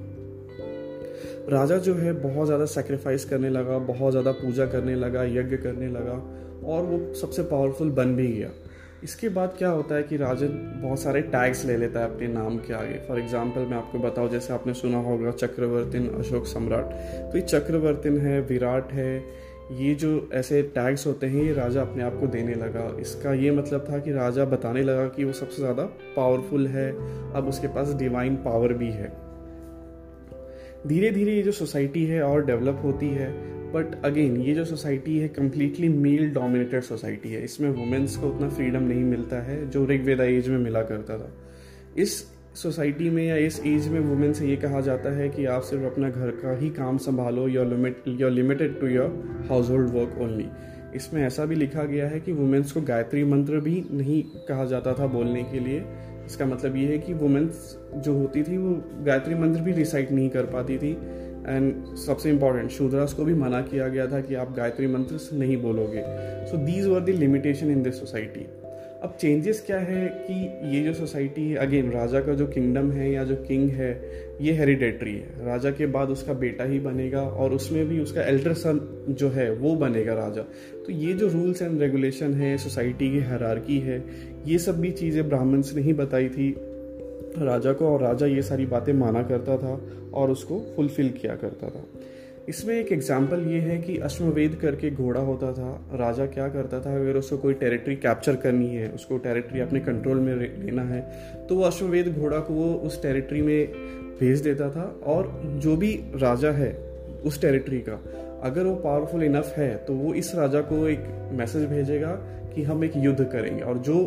राजा 1.50 1.78
जो 1.78 1.94
है, 1.94 2.14
बहुत 2.14 2.46
ज़्यादा 2.46 2.66
सेक्रीफाइस 2.66 3.26
करने 3.26 3.50
लगा, 3.50 3.78
बहुत 3.78 4.12
ज़्यादा 4.12 4.32
पूजा 4.32 4.66
करने 4.66 4.96
लगा, 4.96 5.24
यज्ञ 5.24 5.58
करने 5.58 5.88
लगा। 5.88 6.16
और 6.66 6.84
वो 6.84 7.14
सबसे 7.14 7.44
पावरफुल 7.44 7.90
बन 7.92 8.16
भी 8.16 8.28
गया। 8.28 8.50
इसके 9.04 9.30
बाद 9.30 9.56
क्या 9.58 9.70
होता 9.70 9.96
है 9.96 10.04
कि 10.04 10.18
राजन 10.18 10.48
बहुत 10.84 11.00
सारे 11.00 11.22
टैग्स 11.22 11.64
ले 11.66 11.78
लेता 11.78 12.00
है 12.00 12.14
अपने 12.14 12.28
नाम 12.28 12.58
के 12.58 12.74
आगे। 12.74 12.98
फॉर 13.08 13.20
एग्ज़ाम्पल 13.20 13.62
मैं 13.62 13.78
आपको 13.78 14.00
बताऊँ, 14.00 14.30
जैसे 14.30 14.54
आपने 14.54 14.74
सुना 14.74 14.98
होगा 14.98 15.32
चक्रवर्तिन 15.32 16.08
अशोक 16.10 16.46
सम्राट। 16.46 16.94
तो 17.32 17.38
ये 17.38 17.42
चक्रवर्तिन 17.42 18.18
है, 18.18 18.40
विराट 18.42 18.92
है, 18.92 19.24
ये 19.72 19.94
जो 19.96 20.30
ऐसे 20.34 20.62
टैग्स 20.76 21.06
होते 21.08 21.28
हैं, 21.28 21.44
ये 21.44 21.54
राजा 21.54 21.82
अपने 21.82 22.04
आप 22.04 22.20
को 22.20 22.28
देने 22.28 22.56
लगा। 22.56 22.90
इसका 23.00 23.34
ये 23.34 23.52
मतलब 23.52 23.86
था 23.90 24.00
कि 24.00 24.12
राजा 24.12 24.46
बताने 24.46 24.84
लगा 24.84 25.08
कि 25.08 25.24
वो 25.24 25.34
सबसे 25.34 25.62
ज़्यादा 25.62 25.84
पावरफुल 26.16 26.68
है, 26.68 26.92
अब 27.36 27.48
उसके 27.48 27.68
पास 27.68 27.94
डिवाइन 27.94 28.36
पावर 28.36 28.74
भी 28.74 28.90
है। 28.92 29.12
धीरे 30.88 31.12
धीरे 31.12 31.32
ये 31.32 31.42
जो 31.42 31.52
सोसाइटी 31.52 32.06
है 32.06 32.22
और 32.24 32.46
डेवलप 32.46 32.82
होती 32.84 33.10
है 33.10 33.30
बट 33.76 34.06
अगेन 34.06 34.38
ये 34.38 34.54
जो 34.54 34.66
सोसाइटी 34.66 35.18
है 35.18 35.28
कम्प्लीटली 35.28 35.90
मेल 35.90 36.30
डोमिनेटेड 36.30 36.82
सोसाइटी 36.82 37.30
है। 37.30 37.44
इसमें 37.44 37.70
वुमेन्स 37.70 38.16
को 38.18 38.28
उतना 38.28 38.50
फ्रीडम 38.50 38.84
नहीं 38.84 39.04
मिलता 39.04 39.42
है, 39.42 39.70
जो 39.70 39.86
ऋग्वेदा 39.86 40.24
एज 40.24 40.50
में 40.50 40.58
मिला 40.58 40.82
करता 40.82 41.18
था। 41.18 41.32
इस 41.98 42.32
सोसाइटी 42.56 43.10
में 43.10 43.26
या 43.28 43.36
इस 43.36 43.62
एज 43.66 43.88
में 43.88 44.00
वुमेन 44.00 44.34
से 44.34 44.48
ये 44.48 44.56
कहा 44.56 44.82
जाता 44.82 45.16
है 45.16 45.30
कि 45.30 45.46
आप 45.46 45.62
सिर्फ़ 45.62 45.84
अपना 45.84 46.10
घर 46.10 46.32
का 46.32 46.58
ही 46.58 46.70
काम 46.70 46.98
संभालो 46.98 47.48
your 47.48 47.68
limit 47.68 48.04
your 48.08 48.32
limited 48.32 48.80
to 48.80 48.88
your 48.88 49.46
household 49.70 49.90
work 49.90 50.18
only 50.22 50.46
इसमें 50.96 51.22
ऐसा 51.24 51.46
भी 51.46 51.56
लिखा 51.56 51.84
गया 51.84 52.08
है 52.08 52.20
कि 52.20 52.32
वुमेन्स 52.32 52.72
को 52.72 52.82
गायत्री 52.82 53.24
मंत्र 53.24 53.60
भी 53.60 53.84
नहीं 53.92 54.24
कहा 54.48 54.66
जाता 54.66 54.94
था 54.94 55.08
बोलने 55.08 55.44
के 55.44 55.60
लिए। 55.60 55.84
इसका 56.26 56.46
मतलब 56.46 56.76
ये 56.76 56.88
है 56.88 56.98
कि 56.98 57.14
वुमेन्स 57.14 57.78
जो 57.96 58.14
होती 58.14 58.44
थी, 58.44 58.58
वो 58.58 59.04
गायत्री 59.04 59.36
मंत्र 59.36 59.62
भी 59.62 59.72
रिसाइट 59.72 60.12
नहीं 60.12 60.30
कर 60.30 60.46
पाती 60.46 60.78
थी। 60.78 60.98
एंड 61.48 61.96
सबसे 61.96 62.30
इंपॉर्टेंट 62.30 62.70
शूद्रास 62.72 63.14
को 63.14 63.26
भी 63.26 63.34
मना 63.34 63.62
किया 63.62 63.88
गया 63.88 64.08
था 64.08 64.22
कि 64.22 64.36
आप 64.36 64.56
गायत्री 64.58 64.88
मंत्र 64.88 65.38
नहीं 65.38 65.58
बोलोगे। 65.58 66.04
So 66.48 66.58
these 66.58 66.88
were 66.88 67.00
the 67.00 67.10
limitation 67.10 67.72
in 67.72 67.84
this 67.84 68.00
society 68.00 68.48
अब 69.04 69.18
चेंजेस 69.22 69.62
क्या 69.66 69.78
है 69.78 70.08
कि 70.30 70.34
ये 70.76 70.84
जो 70.84 70.94
सोसाइटी 70.94 71.50
है 71.50 71.58
अगेन 71.58 71.92
राजा 71.92 72.20
का 72.22 72.34
जो 72.34 72.46
किंगडम 72.48 72.92
है 72.92 73.12
या 73.12 73.24
जो 73.24 73.36
किंग 73.36 73.70
है, 73.70 73.90
ये 74.42 74.54
हेरिडेटरी 74.54 75.14
है। 75.14 75.46
राजा 75.46 75.72
के 75.72 75.86
बाद 75.86 76.10
उसका 76.10 76.34
बेटा 76.34 76.64
ही 76.64 76.80
बनेगा 76.80 77.22
और 77.22 77.54
उसमें 77.54 77.88
भी 77.88 78.00
उसका 78.00 78.22
एल्डर 78.22 78.54
सन 78.54 78.80
जो 79.10 79.30
है, 79.30 79.52
वो 79.52 79.76
बनेगा 79.76 80.14
राजा। 80.14 80.42
तो 80.86 80.92
ये 80.92 81.14
जो 81.14 81.28
रूल्स 81.28 81.62
एंड 81.62 81.82
रेगुलेशन 81.82 82.34
है 82.34 82.58
सोसाइटी 82.58 83.12
की 83.12 83.20
हरारकी 83.20 83.80
है, 83.80 84.04
ये 84.46 84.58
सब 84.58 84.80
भी 84.80 84.92
चीज़ें 84.92 85.28
ब्राह्मण्स 85.30 85.76
ने 85.76 85.82
ही 85.82 85.94
बताई 85.94 86.30
थी। 86.30 86.52
राजा 87.40 87.74
को 87.74 87.88
और 87.88 88.02
राजा 88.02 88.26
ये 88.26 88.42
सारी 88.42 88.66
बातें 88.66 88.94
माना 88.94 89.24
करता 89.24 89.58
था 89.58 89.80
और 90.14 90.32
उसको 90.32 90.60
फुलफिल 90.76 91.10
किया 91.12 91.36
करता 91.36 91.70
था। 91.70 91.84
इसमें 92.50 92.74
एक 92.76 92.92
एग्ज़ाम्पल 92.92 93.40
ये 93.42 93.60
है 93.60 93.78
कि 93.78 93.98
अश्ववेद 94.00 94.56
करके 94.56 94.90
घोड़ा 94.92 95.22
होता 95.22 95.52
था। 95.54 95.70
राजा 95.94 96.26
क्या 96.26 96.48
करता 96.50 96.80
था? 96.80 96.96
अगर 96.96 97.18
उसको 97.18 97.38
कोई 97.38 97.54
टेरिटरी 97.54 97.96
कैप्चर 97.96 98.36
करनी 98.36 98.68
है, 98.68 98.90
उसको 98.90 99.18
टेरिटरी 99.18 99.60
अपने 99.60 99.80
कंट्रोल 99.80 100.18
में 100.18 100.36
लेना 100.36 100.84
है 100.84 101.02
तो 101.48 101.56
वो 101.56 101.64
अश्ववेद 101.64 102.14
घोड़ा 102.14 102.40
को 102.40 102.54
वो 102.54 102.74
उस 102.88 103.02
टेरिटरी 103.02 103.42
में 103.42 103.68
भेज 104.20 104.42
देता 104.42 104.70
था 104.70 104.84
और 105.06 105.32
जो 105.64 105.76
भी 105.76 105.94
राजा 106.16 106.52
है 106.52 106.72
उस 107.26 107.42
टेरिटरी 107.42 107.80
का, 107.80 108.00
अगर 108.44 108.64
वो 108.64 108.76
पावरफुल 108.76 109.24
इनफ 109.24 109.54
है 109.58 109.76
तो 109.78 109.94
वो 109.94 110.14
इस 110.14 110.34
राजा 110.36 110.62
को 110.62 110.88
एक 110.88 111.08
मैसेज 111.34 111.66
भेजेगा 111.66 112.12
कि 112.56 112.64
हम 112.64 112.84
एक 112.84 112.92
युद्ध 112.98 113.24
करेंगे 113.24 113.62
और 113.64 113.78
जो 113.78 113.98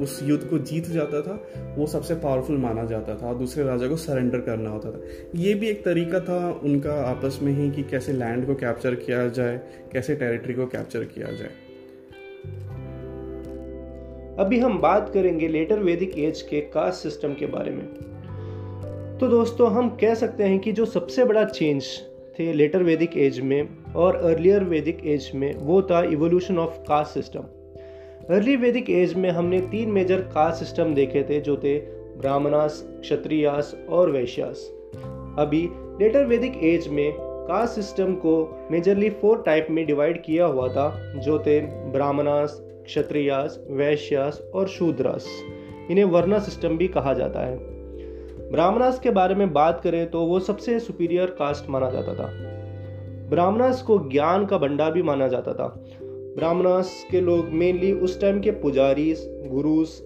उस 0.00 0.20
युद्ध 0.22 0.44
को 0.44 0.58
जीत 0.58 0.86
जाता 0.86 1.20
था, 1.22 1.50
वो 1.78 1.86
सबसे 1.86 2.14
पावरफुल 2.14 2.56
माना 2.56 2.84
जाता 2.84 3.14
था। 3.14 3.26
और 3.26 3.34
दूसरे 3.34 3.64
राजा 3.64 3.88
को 3.88 3.96
सरेंडर 3.96 4.40
करना 4.40 4.70
होता 4.70 4.90
था। 4.90 5.00
ये 5.34 5.54
भी 5.54 5.66
एक 5.66 5.84
तरीका 5.84 6.20
था 6.20 6.60
उनका 6.64 6.92
आपस 6.92 7.38
में 7.42 7.52
ही 7.52 7.70
कि 7.70 7.82
कैसे 7.82 8.12
लैंड 8.12 8.46
को 8.46 8.54
कैप्चर 8.54 8.94
किया 8.94 9.28
जाए, 9.28 9.60
कैसे 9.92 10.14
टेरिटरी 10.14 10.54
को 10.54 10.66
कैप्चर 10.66 11.04
किया 11.04 11.26
जाए। 11.26 11.50
अभी 14.38 14.58
हम 14.58 14.78
बात 14.78 15.10
करेंगे 15.14 15.48
लेटर 15.48 15.78
वैदिक 15.78 16.18
एज 16.18 16.42
के 16.42 16.60
कास्ट 16.60 17.02
सिस्टम 17.02 17.34
के 17.34 17.46
बारे 17.46 17.70
में। 17.70 17.86
तो 19.18 19.26
दोस्तों, 19.26 19.72
हम 19.72 19.88
कह 19.88 20.14
सकते 20.14 20.44
हैं 20.44 20.58
कि 20.58 20.72
जो 20.72 20.84
सबसे 20.84 21.24
बड़ा 21.24 21.44
चेंज 21.44 21.84
थे 22.38 22.52
लेटर 22.52 22.82
वैदिक 22.82 23.16
एज 23.16 23.40
में 23.40 23.84
और 23.96 24.16
अर्लियर 24.16 24.64
वैदिक 24.64 25.06
एज 25.06 25.30
में, 25.34 25.54
वो 25.54 25.82
था 25.82 26.02
evolution 26.04 26.58
of 26.58 26.78
caste 26.78 27.14
system 27.14 27.44
early 28.30 28.56
Vedic 28.56 28.90
age 28.90 29.14
में 29.14 29.30
हमने 29.30 29.60
तीन 29.60 29.88
मेजर 29.90 30.20
कास्ट 30.20 30.58
सिस्टम 30.58 30.94
देखे 30.94 31.22
थे, 31.22 31.40
जो 31.40 31.56
थे 31.56 31.78
ब्राह्मणास, 32.18 32.88
क्षत्रियास 33.00 33.74
और 33.88 34.10
वैश्यास। 34.10 34.72
अभी 35.38 35.62
लेटर 36.00 36.24
वैदिक 36.24 36.56
एज 36.64 36.88
में 36.88 37.12
कास्ट 37.18 37.74
सिस्टम 37.74 38.14
को 38.14 38.58
मेजरली 38.70 39.10
फोर 39.10 39.42
टाइप 39.46 39.66
में 39.70 39.86
डिवाइड 39.86 40.22
किया 40.22 40.46
हुआ 40.46 40.68
था, 40.68 41.14
जो 41.16 41.38
थे 41.38 41.60
ब्राह्मणास, 41.60 42.60
क्षत्रियास, 42.84 43.60
वैश्यास 43.70 44.40
और 44.54 44.68
शूद्रास। 44.68 45.26
इन्हें 45.90 46.04
वर्णा 46.04 46.38
सिस्टम 46.38 46.76
भी 46.76 46.88
कहा 46.88 47.12
जाता 47.12 47.40
है। 47.40 47.56
ब्राह्मणास 48.50 49.00
के 49.00 49.10
बारे 49.10 49.34
में 49.34 49.52
बात 49.52 49.80
करें 49.80 50.10
तो 50.10 50.20
वो 50.20 50.40
सबसे 50.40 50.80
सुपीरियर 50.80 51.26
कास्ट 51.26 51.70
माना 51.70 51.90
जाता 51.90 52.14
था। 52.14 52.30
ब्राह्मणास 53.30 53.82
को 53.82 53.98
ज्ञान 53.98 54.46
का 54.46 54.58
भंडार 54.58 54.92
भी 54.92 55.02
माना 55.02 55.28
जाता 55.28 55.52
था। 55.52 55.84
ब्राह्मणास 56.36 57.06
के 57.10 57.20
लोग 57.20 57.48
मेनली 57.48 57.92
उस 57.92 58.20
टाइम 58.20 58.40
के 58.40 58.50
पुजारी 58.50 59.14
गुरुस, 59.46 60.02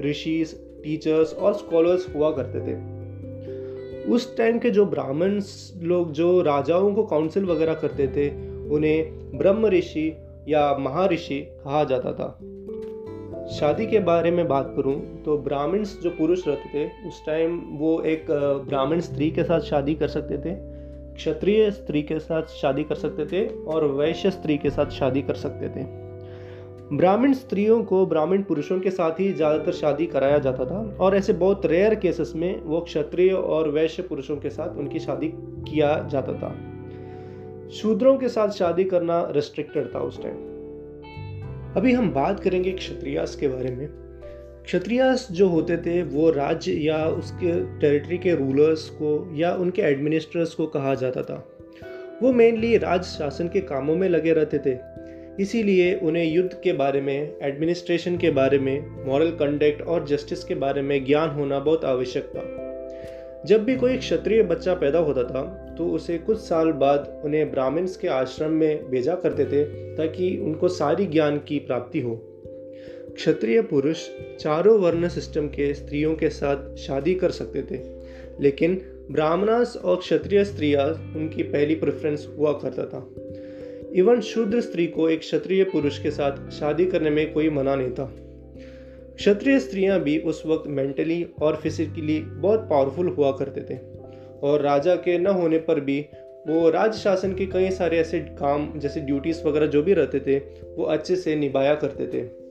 ऋषिस 0.00 0.54
टीचर्स 0.84 1.34
और 1.34 1.54
स्कॉलर्स 1.54 2.14
हुआ 2.14 2.30
करते 2.30 2.60
थे। 2.60 2.76
उस 4.12 4.36
टाइम 4.36 4.58
के 4.58 4.70
जो 4.70 4.86
ब्राह्मण 4.86 5.40
लोग, 5.82 6.12
जो 6.12 6.42
राजाओं 6.42 6.94
को 6.94 7.02
काउंसिल 7.02 7.44
वगैरह 7.44 7.74
करते 7.74 8.08
थे, 8.08 8.28
उन्हें 8.68 9.12
ब्रह्म 9.38 9.66
ऋषि 9.66 10.16
या 10.48 10.76
महर्षि 10.78 11.40
कहा 11.40 11.84
जाता 11.84 12.12
था। 12.12 12.38
शादी 13.48 13.86
के 13.86 13.98
बारे 13.98 14.30
में 14.30 14.48
बात 14.48 14.72
करूँ 14.76 15.22
तो 15.24 15.38
ब्राह्मण्स 15.38 16.00
जो 16.02 16.10
पुरुष 16.10 16.48
रहते 16.48 16.68
थे, 16.74 17.08
उस 17.08 17.26
टाइम 17.26 17.60
वो 17.72 18.00
एक 18.02 18.26
ब्राह्मण 18.68 19.00
स्त्री 19.00 19.30
के 19.30 19.44
साथ 19.44 19.60
शादी 19.60 19.94
कर 19.94 20.08
सकते 20.08 20.38
थे। 20.38 20.54
क्षत्रिय 21.14 21.70
स्त्री 21.70 22.02
के 22.02 22.18
साथ 22.18 22.42
शादी 22.60 22.84
कर 22.84 22.94
सकते 22.94 23.26
थे 23.26 23.46
और 23.64 23.84
वैश्य 23.84 24.30
स्त्री 24.30 24.56
के 24.58 24.70
साथ 24.70 24.90
शादी 24.90 25.22
कर 25.22 25.34
सकते 25.34 25.68
थे। 25.68 25.84
ब्राह्मण 26.96 27.32
स्त्रियों 27.32 27.82
को 27.84 28.04
ब्राह्मण 28.06 28.42
पुरुषों 28.42 28.78
के 28.80 28.90
साथ 28.90 29.20
ही 29.20 29.32
ज़्यादातर 29.32 29.72
शादी 29.72 30.06
कराया 30.06 30.38
जाता 30.38 30.64
था 30.64 30.80
और 31.00 31.16
ऐसे 31.16 31.32
बहुत 31.32 31.66
रेयर 31.66 31.94
केसेस 31.94 32.32
में 32.36 32.60
वो 32.62 32.80
क्षत्रिय 32.80 33.32
और 33.32 33.68
वैश्य 33.68 34.02
पुरुषों 34.02 34.36
के 34.36 34.50
साथ 34.50 34.76
उनकी 34.76 34.98
शादी 34.98 35.28
किया 35.68 36.08
जाता 36.12 36.32
था। 36.32 36.54
शूद्रों 37.70 38.16
के 38.18 38.28
साथ 38.28 38.48
शादी 38.48 38.84
करना 38.84 39.26
रिस्ट्रिक्टेड 39.30 39.94
था 39.94 40.00
उस 40.00 40.22
टाइम 40.22 40.36
अभी 41.76 41.92
हम 41.92 42.10
बात 42.10 42.40
करेंगे 42.40 42.72
क्षत्रियास 42.72 43.36
के 43.36 43.48
बारे 43.48 43.70
में। 43.70 44.01
क्षत्रियास 44.64 45.28
जो 45.30 45.48
होते 45.48 45.76
थे, 45.76 46.02
वो 46.02 46.30
राज्य 46.30 46.72
या 46.72 47.06
उसके 47.06 47.80
टेरिटरी 47.80 48.18
के 48.18 48.34
रूलर्स 48.34 48.88
को 48.90 49.32
या 49.36 49.54
उनके 49.54 49.82
एडमिनिस्ट्रेटर्स 49.82 50.54
को 50.54 50.66
कहा 50.66 50.94
जाता 50.94 51.22
था। 51.22 51.48
वो 52.22 52.32
मेनली 52.32 52.76
राज 52.76 53.02
शासन 53.02 53.48
के 53.48 53.60
कामों 53.60 53.96
में 53.96 54.08
लगे 54.08 54.32
रहते 54.32 54.58
थे। 54.58 54.76
इसीलिए 55.40 55.94
उन्हें 55.94 56.24
युद्ध 56.24 56.60
के 56.64 56.72
बारे 56.72 57.00
में 57.00 57.36
एडमिनिस्ट्रेशन 57.42 58.16
के 58.16 58.30
बारे 58.30 58.58
में 58.58 59.06
मॉरल 59.06 59.30
कंडक्ट 59.30 59.82
और 59.82 60.06
जस्टिस 60.06 60.44
के 60.44 60.54
बारे 60.54 60.82
में 60.82 61.04
ज्ञान 61.04 61.30
होना 61.30 61.58
बहुत 61.58 61.84
आवश्यक 61.84 62.24
था। 62.24 63.46
जब 63.46 63.64
भी 63.64 63.76
कोई 63.76 63.96
क्षत्रिय 63.96 64.42
बच्चा 64.42 64.74
पैदा 64.74 64.98
होता 64.98 65.22
था 65.24 65.42
तो 65.78 65.86
उसे 65.86 66.18
कुछ 66.18 66.38
साल 66.38 66.72
बाद 66.72 67.22
उन्हें 67.24 67.50
ब्राह्मण्स 67.50 67.96
के 67.96 68.08
आश्रम 68.08 68.50
में 68.50 68.90
भेजा 68.90 69.14
करते 69.14 69.44
थे, 69.44 69.64
ताकि 69.96 70.36
उनको 70.36 70.68
सारी 70.68 71.06
ज्ञान 71.06 71.38
की 71.38 71.58
प्राप्ति 71.58 72.00
हो। 72.00 72.31
क्षत्रिय 73.14 73.60
पुरुष 73.62 74.06
चारों 74.40 74.78
वर्ण 74.80 75.08
सिस्टम 75.08 75.46
के 75.46 75.72
स्त्रियों 75.74 76.14
के 76.14 76.28
साथ 76.28 76.76
शादी 76.76 77.14
कर 77.14 77.30
सकते 77.30 77.62
थे, 77.62 77.80
लेकिन 78.40 78.80
ब्राह्मणास 79.10 79.76
और 79.76 79.96
क्षत्रिय 79.96 80.44
स्त्रियाँ 80.44 80.86
उनकी 81.16 81.42
पहली 81.42 81.74
प्रेफरेंस 81.74 82.26
हुआ 82.38 82.52
करता 82.52 82.84
था। 82.84 83.08
इवन 83.94 84.20
शूद्र 84.20 84.60
स्त्री 84.60 84.86
को 84.86 85.08
एक 85.10 85.20
क्षत्रिय 85.20 85.64
पुरुष 85.64 85.98
के 85.98 86.10
साथ 86.10 86.50
शादी 86.50 86.86
करने 86.86 87.10
में 87.10 87.32
कोई 87.32 87.50
मना 87.50 87.74
नहीं 87.74 87.90
था। 87.90 88.12
क्षत्रिय 89.16 89.58
स्त्रियाँ 89.60 90.00
भी 90.00 90.18
उस 90.18 90.42
वक्त 90.46 90.68
मेंटली 90.68 91.26
और 91.42 91.56
फिजिकली 91.56 92.18
बहुत 92.18 92.60
पावरफुल 92.60 93.08
हुआ 93.08 93.30
करते 93.32 93.60
थे, 93.60 93.78
और 94.42 94.60
राजा 94.60 94.94
के 94.96 95.18
न 95.18 95.26
होने 95.26 95.58
पर 95.58 95.80
भी 95.80 96.00
वो 96.48 96.70
राज 96.70 96.94
शासन 96.94 97.34
के 97.34 97.46
कई 97.46 97.70
सारे 97.70 97.98
ऐसे 97.98 98.20
काम, 98.20 98.72
जैसे 98.78 99.00
ड्यूटीज़ 99.00 99.42
वगैरह 99.44 99.66
जो 99.66 99.82
भी 99.82 99.94
रहते 99.94 100.20
थे, 100.20 100.38
वो 100.76 100.84
अच्छे 100.84 101.16
से 101.16 101.36
निभाया 101.36 101.74
करते 101.74 102.06
थे। 102.06 102.41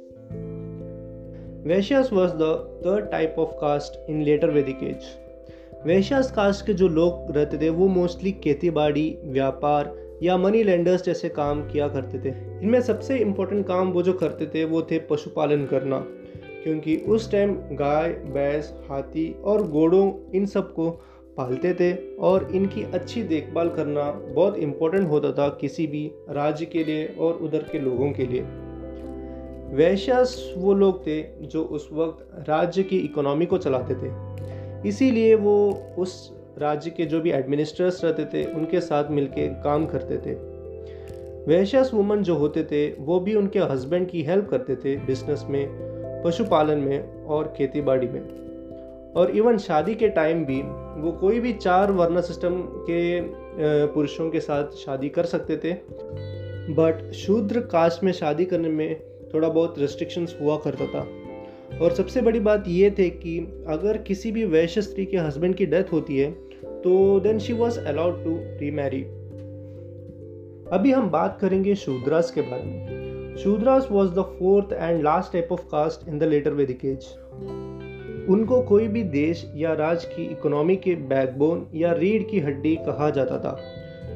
Vaishyas 1.64 2.14
was 2.14 2.32
the 2.32 2.42
third 2.86 3.12
type 3.12 3.36
of 3.40 3.50
caste 3.50 4.10
in 4.10 4.22
later 4.22 4.50
Vedic 4.50 4.84
age 4.84 5.04
Vaishyas 5.86 6.32
caste 6.32 6.66
के 6.66 6.74
जो 6.74 6.88
लोग 6.88 7.38
रहते 7.38 7.58
थे, 7.58 7.70
वो 7.70 7.88
मोस्टली 7.88 8.32
खेती 8.32 8.70
बाड़ी 8.70 9.18
व्यापार 9.24 9.96
या 10.24 10.38
मनी 10.38 10.64
लेंडर्स 10.64 11.04
जैसे 11.04 11.30
काम 11.30 11.62
किया 11.68 11.88
करते 11.88 12.20
थे। 12.20 12.30
इनमें 12.64 12.82
सबसे 12.82 13.18
इम्पोर्टेंट 13.18 13.68
काम 13.68 13.92
वो 13.92 14.04
जो 14.04 14.14
करते 14.14 14.46
थे, 14.46 14.64
वो 14.64 14.82
थे 14.82 15.00
पशुपालन 15.00 15.66
करना। 15.66 16.00
क्योंकि 16.64 16.98
उस 16.98 17.32
टाइम 17.32 17.54
गाय, 17.54 18.10
भैंस, 18.10 18.74
हाथी 18.90 19.36
और 19.44 19.64
घोड़ों 19.64 20.32
इन 20.36 20.46
सबको 20.46 20.90
पालते 21.38 21.74
थे 21.74 22.16
और 22.16 22.52
इनकी 22.56 22.84
अच्छी 22.84 23.24
देखभाल 23.24 23.70
करना 23.70 24.12
बहुत 24.12 24.58
इम्पोर्टेंट 24.58 25.10
होता 25.10 25.32
था 25.32 25.58
किसी 25.62 25.88
भी 25.88 26.12
राज्य 26.30 26.66
के 26.66 26.84
लिए 26.84 27.16
और 27.20 27.34
उधर 27.34 27.64
के 27.72 27.80
लोगों 27.80 28.12
के 28.12 28.26
लिए। 28.26 28.71
वैश्यास 29.74 30.54
वो 30.58 30.74
लोग 30.74 31.08
थे 31.08 31.22
जो 31.42 31.64
उस 31.64 31.90
वक्त 31.94 32.50
राज्य 32.50 32.84
की 32.84 32.98
इकोनॉमी 32.98 33.46
को 33.46 33.58
चलाते 33.58 33.96
थे। 33.96 34.12
इसीलिए 34.90 35.36
वो 35.36 35.56
उस 35.98 36.34
राज्य 36.58 36.90
के 36.90 37.06
जो 37.06 37.22
भी 37.22 37.32
एडमिनिस्ट्रेटर्स 37.32 38.04
रहते 38.04 38.26
थे, 38.26 38.44
उनके 38.54 38.80
साथ 38.80 39.12
मिलके 39.12 39.48
काम 39.48 39.86
करते 39.86 40.18
थे। 40.18 40.34
वैश्यास 41.48 41.94
वुमन 41.94 42.24
जो 42.24 42.36
होते 42.36 42.64
थे, 42.64 42.88
वो 43.00 43.20
भी 43.20 43.36
उनके 43.36 43.60
हस्बैंड 43.60 44.10
की 44.10 44.22
हेल्प 44.24 44.48
करते 44.50 44.76
थे 44.76 44.96
बिज़नेस 44.98 45.46
में, 45.50 45.68
पशुपालन 46.26 46.78
में 46.78 47.26
और 47.26 47.54
खेती 47.58 47.82
बाड़ी 47.82 48.08
में। 48.08 48.22
और 49.18 49.32
इवन 49.36 49.58
शादी 49.58 49.96
के 49.96 50.10
टाइम 50.10 50.46
भी 50.46 50.62
वो 51.02 51.12
कोई 51.12 51.40
भी 51.40 51.54
चार 51.54 51.92
वर्ण 51.92 52.22
सिस्टम 52.22 52.62
के 52.62 53.22
पुरुषों 53.88 54.30
के 54.30 54.40
साथ 54.40 54.72
शादी 54.72 55.10
कर 55.10 55.26
सकते 55.26 55.58
थे। 55.58 55.74
बट 56.74 57.12
शूद्र 57.12 57.60
कास्ट 57.60 58.04
में 58.04 58.12
शादी 58.12 58.46
करने 58.46 58.70
में 58.70 59.11
थोड़ा 59.34 59.50
बहुत 59.50 59.80
रिस्ट्रिक्शंस 59.80 60.38
हुआ 60.42 60.58
करता 60.58 60.86
था। 60.86 61.08
और 61.78 61.92
सबसे 61.92 62.22
बड़ी 62.22 62.40
बात 62.40 62.64
ये 62.68 62.90
थे 62.92 63.10
कि 63.10 63.38
अगर 63.68 63.98
किसी 63.98 64.32
भी 64.32 64.46
वैश्य 64.46 64.82
स्त्री 64.82 65.06
के 65.06 65.18
हस्बैंड 65.18 65.56
की 65.56 65.66
डेथ 65.66 65.92
होती 65.94 66.18
है 66.18 66.32
तो 66.82 67.20
then 67.20 67.40
she 67.40 67.54
was 67.54 67.80
allowed 67.80 68.24
to 68.24 68.38
remarry 68.60 69.02
अभी 70.72 70.92
हम 70.92 71.10
बात 71.10 71.38
करेंगे 71.42 71.76
शूद्रास 71.76 72.32
के 72.32 72.42
बारे 72.42 72.64
में। 72.64 73.36
Shudras 73.38 73.88
was 73.92 74.12
the 74.12 74.22
fourth 74.40 74.74
and 74.74 75.04
last 75.04 75.34
type 75.34 75.48
of 75.52 75.62
caste 75.62 76.08
in 76.08 76.20
the 76.20 76.24
later 76.24 76.52
Vedic 76.52 76.86
age 76.86 77.08
उनको 78.30 78.62
कोई 78.62 78.88
भी 78.88 79.04
देश 79.04 79.52
या 79.56 79.74
राज्य 79.74 80.08
की 80.08 80.24
इकोनॉमी 80.24 80.76
के 80.76 80.96
बैकबोन 80.96 81.66
या 81.76 81.92
रीढ़ 81.94 82.24
की 82.24 82.40
हड्डी 82.40 82.76
कहा 82.76 83.10
जाता 83.10 83.38
था, 83.40 83.58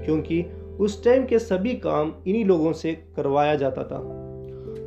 क्योंकि 0.05 0.43
उस 0.79 1.03
टाइम 1.03 1.25
के 1.25 1.39
सभी 1.39 1.73
काम 1.73 2.13
इन्हीं 2.27 2.45
लोगों 2.45 2.73
से 2.73 2.93
करवाया 3.15 3.55
जाता 3.55 3.83
था। 3.83 4.24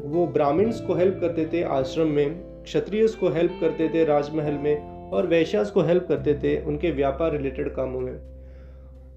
वो 0.09 0.27
ब्राह्मण्स 0.27 0.81
को 0.81 0.95
हेल्प 0.95 1.19
करते 1.21 1.45
थे 1.53 1.63
आश्रम 1.63 2.09
में, 2.09 2.63
क्षत्रियस 2.63 3.15
को 3.15 3.29
हेल्प 3.29 3.59
करते 3.61 3.89
थे 3.89 4.05
राजमहल 4.05 4.55
में 4.55 5.11
और 5.11 5.27
वैश्यास 5.27 5.71
को 5.71 5.83
हेल्प 5.83 6.07
करते 6.09 6.35
थे 6.35 6.65
उनके 6.65 6.91
व्यापार 6.91 7.33
रिलेटेड 7.33 7.75
कामों 7.75 8.01
में। 8.01 8.21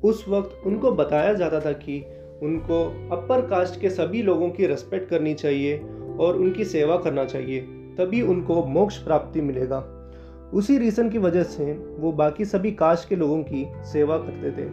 उस 0.04 0.26
वक्त 0.30 0.68
उनको 0.68 0.92
बताया 0.92 1.34
जाता 1.34 1.60
था 1.60 1.72
कि 1.72 2.04
उनको 2.44 2.84
अपर 3.16 3.42
कास्ट 3.42 3.82
के 3.82 3.90
सभी 3.90 4.22
लोगों 4.22 4.50
की 4.50 4.68
रेस्पेक्ट 4.68 5.10
करनी 5.10 5.34
चाहिए 5.34 5.78
और 6.20 6.38
उनकी 6.38 6.66
सेवा 6.66 6.98
करना 6.98 7.26
चाहिए, 7.26 7.62
तभी 7.98 8.22
उनको 8.22 8.66
मोक्ष 8.66 8.98
प्राप्ति 8.98 9.42
मिलेगा। 9.42 9.80
उसी 10.54 10.78
रीज़न 10.78 11.10
की 11.10 11.18
वजह 11.18 11.44
से 11.44 11.74
वो 11.74 12.12
बाकी 12.12 12.46
सभी 12.46 12.72
कास्ट 12.72 13.10
के 13.10 13.16
लोगों 13.16 13.44
की 13.44 13.66
सेवा 13.84 14.18
करते 14.18 14.52
थे। 14.52 14.70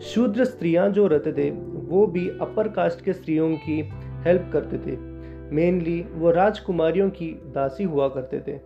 शूद्र 0.00 0.44
स्त्रियाँ 0.44 0.90
जो 0.90 1.06
रहते 1.06 1.32
थे, 1.32 1.50
वो 1.74 2.06
भी 2.06 2.28
अपर 2.28 2.68
कास्ट 2.68 3.04
के 3.04 3.12
स्त्रियों 3.12 3.56
की 3.56 3.90
हेल्प 4.26 4.50
करते 4.52 4.78
थे। 4.78 5.09
मेनली 5.52 6.06
वो 6.14 6.30
राजकुमारियों 6.30 7.10
की 7.10 7.26
दासी 7.26 7.84
हुआ 7.84 8.08
करते 8.08 8.38
थे। 8.38 8.56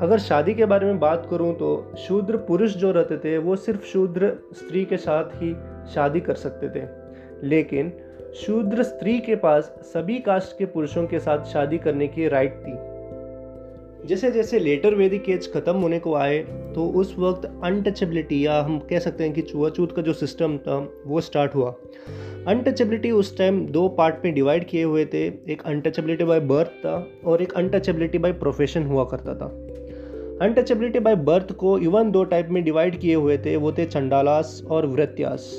अगर 0.00 0.18
शादी 0.18 0.54
के 0.54 0.64
बारे 0.64 0.86
में 0.86 0.98
बात 0.98 1.26
करूँ 1.30 1.54
तो 1.54 1.92
शूद्र 1.98 2.36
पुरुष 2.36 2.76
जो 2.76 2.92
रहते 2.92 3.16
थे, 3.16 3.38
वो 3.38 3.56
सिर्फ़ 3.56 3.84
शूद्र 3.84 4.36
स्त्री 4.52 4.84
के 4.84 4.96
साथ 4.96 5.24
ही 5.34 5.56
शादी 5.94 6.20
कर 6.20 6.34
सकते 6.34 6.68
थे। 6.68 6.86
लेकिन 7.42 7.92
शूद्र 8.34 8.82
स्त्री 8.82 9.18
के 9.18 9.36
पास 9.36 9.64
सभी 9.82 10.18
कास्ट 10.18 10.58
के 10.58 10.64
पुरुषों 10.64 11.06
के 11.06 11.18
साथ 11.18 11.44
शादी 11.44 11.78
करने 11.78 12.08
की 12.08 12.28
राइट 12.28 12.62
थी। 12.66 12.96
जैसे 14.08 14.30
जैसे 14.30 14.58
लेटर 14.58 14.94
वेदिक 14.94 15.28
एज 15.28 15.52
ख़त्म 15.52 15.72
होने 15.72 15.98
को 15.98 16.14
आए 16.14 16.38
तो 16.74 16.86
उस 16.86 17.16
वक्त 17.18 17.60
अनटचेबिलिटी 17.64 18.46
या 18.46 18.60
हम 18.60 18.78
कह 18.78 18.98
सकते 18.98 19.24
हैं 19.24 19.32
कि 19.32 19.42
छुआछूत 19.42 19.92
का 19.92 20.02
जो 20.02 20.12
सिस्टम 20.12 20.58
था, 20.58 20.88
वो 21.06 21.20
स्टार्ट 21.20 21.54
हुआ। 21.54 21.74
अनटचेबिलिटी 22.46 23.10
उस 23.10 23.36
टाइम 23.38 23.64
दो 23.66 23.88
पार्ट 23.88 24.24
में 24.24 24.34
डिवाइड 24.34 24.64
किए 24.64 24.82
हुए 24.82 25.04
थे। 25.04 25.22
एक 25.52 25.62
अनटचेबिलिटी 25.66 26.24
बाय 26.24 26.40
बर्थ 26.40 26.68
था 26.68 27.06
और 27.26 27.42
एक 27.42 27.52
अनटचेबिलिटी 27.52 28.18
बाय 28.18 28.32
प्रोफेशन 28.32 28.82
हुआ 28.82 29.04
करता 29.04 29.34
था। 29.34 29.46
अनटचेबिलिटी 30.42 30.98
बाय 30.98 31.16
बर्थ 31.16 31.52
को 31.52 31.78
इवन 31.78 32.10
दो 32.10 32.22
टाइप 32.24 32.48
में 32.48 32.62
डिवाइड 32.64 32.98
किए 32.98 33.14
हुए 33.14 33.38
थे, 33.38 33.56
वो 33.56 33.72
थे 33.72 33.86
चंडालास 33.86 34.62
और 34.70 34.86
वृत्यास। 34.86 35.50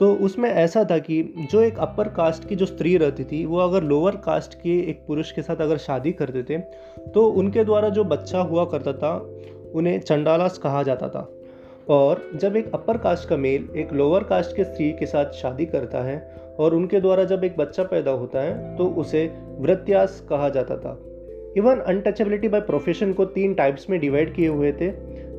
तो 0.00 0.12
उसमें 0.24 0.50
ऐसा 0.50 0.84
था 0.90 0.98
कि 0.98 1.22
जो 1.52 1.62
एक 1.62 1.78
अपर 1.78 2.08
कास्ट 2.08 2.48
की 2.48 2.56
जो 2.56 2.66
स्त्री 2.66 2.96
रहती 2.96 3.24
थी, 3.24 3.44
वो 3.46 3.58
अगर 3.58 3.82
लोअर 3.82 4.16
कास्ट 4.16 4.54
के 4.54 4.78
एक 4.90 5.04
पुरुष 5.06 5.32
के 5.32 5.42
साथ 5.42 5.56
अगर 5.56 5.76
शादी 5.78 6.12
करते 6.12 6.42
थे 6.42 6.58
तो 7.10 7.26
उनके 7.32 7.64
द्वारा 7.64 7.88
जो 7.88 8.04
बच्चा 8.04 8.40
हुआ 8.40 8.64
करता 8.64 8.92
था, 8.92 9.16
उन्हें 9.74 10.00
चंडालास 10.00 10.58
कहा 10.58 10.82
जाता 10.82 11.08
था। 11.08 11.28
और 11.88 12.30
जब 12.34 12.56
एक 12.56 12.70
अपर 12.74 12.98
कास्ट 12.98 13.28
का 13.28 13.36
मेल 13.36 13.68
एक 13.76 13.92
लोअर 13.92 14.24
कास्ट 14.24 14.56
के 14.56 14.64
स्त्री 14.64 14.90
के 14.92 15.06
साथ 15.06 15.32
शादी 15.32 15.66
करता 15.66 16.02
है 16.02 16.18
और 16.58 16.74
उनके 16.74 17.00
द्वारा 17.00 17.24
जब 17.24 17.44
एक 17.44 17.56
बच्चा 17.56 17.82
पैदा 17.82 18.10
होता 18.10 18.42
है 18.42 18.76
तो 18.76 18.86
उसे 18.86 19.26
वृत्यास 19.58 20.20
कहा 20.30 20.48
जाता 20.48 20.76
था। 20.76 20.98
इवन 21.56 21.80
अनटचेबिलिटी 21.80 22.48
बाय 22.48 22.60
प्रोफेशन 22.60 23.12
को 23.12 23.24
तीन 23.24 23.54
टाइप्स 23.54 23.90
में 23.90 23.98
डिवाइड 24.00 24.34
किए 24.34 24.48
हुए 24.48 24.72
थे, 24.72 24.90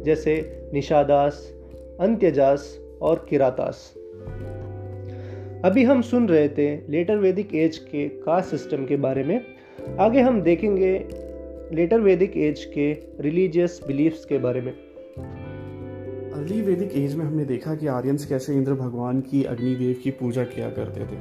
जैसे 0.04 0.34
निषादास, 0.74 1.54
अंत्यजास 2.00 2.78
और 3.02 3.26
किरातास। 3.30 3.94
अभी 5.66 5.84
हम 5.84 6.02
सुन 6.02 6.28
रहे 6.30 6.48
थे 6.50 6.76
लेटर 6.92 7.18
वैदिक 7.18 7.56
एज 7.56 7.78
के 7.78 8.08
कास्ट 8.10 8.50
सिस्टम 8.50 8.86
के 8.86 8.96
बारे 8.96 9.24
में। 9.24 9.42
आगे 10.00 10.22
हम 10.22 10.42
देखेंगे 10.42 10.94
लेटर 11.74 12.00
वैदिक 12.00 12.38
एज 12.38 12.64
के 12.66 12.92
रिलीजियस 13.20 13.80
बिलीफ्स 13.88 14.26
के 14.26 14.38
बारे 14.38 14.62
में। 14.62 14.74
अर्ली 16.36 16.62
वैदिक 16.62 16.92
एज 16.96 17.16
में 17.16 17.26
हमने 17.26 17.46
देखा 17.46 17.76
कि 17.76 17.88
आर्यंस 17.88 18.26
कैसे 18.26 18.54
इंद्र 18.54 18.74
भगवान 18.74 19.22
की 19.22 19.44
अग्निदेव 19.44 19.96
की 20.04 20.12
पूजा 20.12 20.44
किया 20.44 20.70
करते 20.70 21.02
थे। 21.02 21.18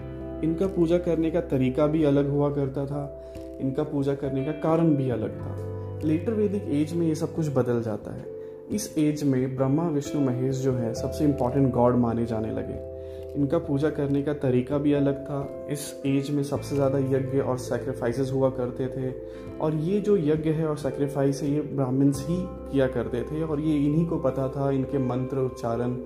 इनका 0.47 0.67
पूजा 0.67 0.99
करने 0.99 1.31
का 1.31 1.41
तरीका 1.41 1.87
भी 1.87 2.05
अलग 2.05 2.29
हुआ 2.29 2.51
करता 2.51 2.87
था, 2.87 3.33
इनका 3.61 3.83
पूजा 3.83 4.15
करने 4.15 4.45
का 4.45 4.53
कारण 4.53 4.95
भी 4.95 5.11
अलग 5.11 5.41
था। 5.41 5.59
लेटर 6.05 6.33
वैदिक 6.33 6.65
एज 6.69 6.95
में 6.95 7.07
ये 7.07 7.15
सब 7.15 7.35
कुछ 7.35 7.49
बदल 7.49 7.83
जाता 7.83 8.15
है। 8.15 8.25
इस 8.71 8.99
एज 8.99 9.25
में 9.25 9.57
ब्रह्मा, 9.57 9.89
विष्णु, 9.89 10.23
महेश 10.23 10.57
जो 10.57 10.73
है 10.73 10.95
सबसे 10.95 11.25
इंपॉर्टेंट 11.25 11.73
गॉड 11.73 11.97
माने 11.97 12.27
जाने 12.27 12.53
लगे। 12.53 12.90
इनका 13.37 13.59
पूजा 13.59 13.91
करने 13.91 14.23
का 14.23 14.33
तरीका 14.35 14.79
भी 14.79 14.93
अलग 14.93 15.25
था। 15.25 15.67
इस 15.71 16.03
एज 16.07 16.31
में 16.31 16.43
सबसे 16.43 16.75
ज़्यादा 16.75 16.99
यज्ञ 16.99 17.41
और 17.41 17.59
सेक्रीफाइसेस 17.59 18.31
हुआ 18.33 18.51
करते 18.51 18.87
थे। 18.87 19.13
और 19.59 19.75
ये 19.75 20.01
जो 20.01 20.17
यज्ञ 20.17 20.51
है 20.51 20.67
और 20.67 20.77
सेक्रीफाइस 20.77 21.43
है, 21.43 21.51
ये 21.51 21.61
ब्राह्मण्स 21.61 22.27
ही 22.29 22.37
किया 22.73 22.87
करते 22.87 23.23
थे। 23.23 23.43
और 23.43 23.61
ये 23.61 23.77
इन्हीं 23.77 24.07
को 24.07 24.19
पता 24.19 24.49
था, 24.49 24.71
इनके 24.71 24.99
मंत्र 24.99 25.39
उच्चारण 25.39 25.97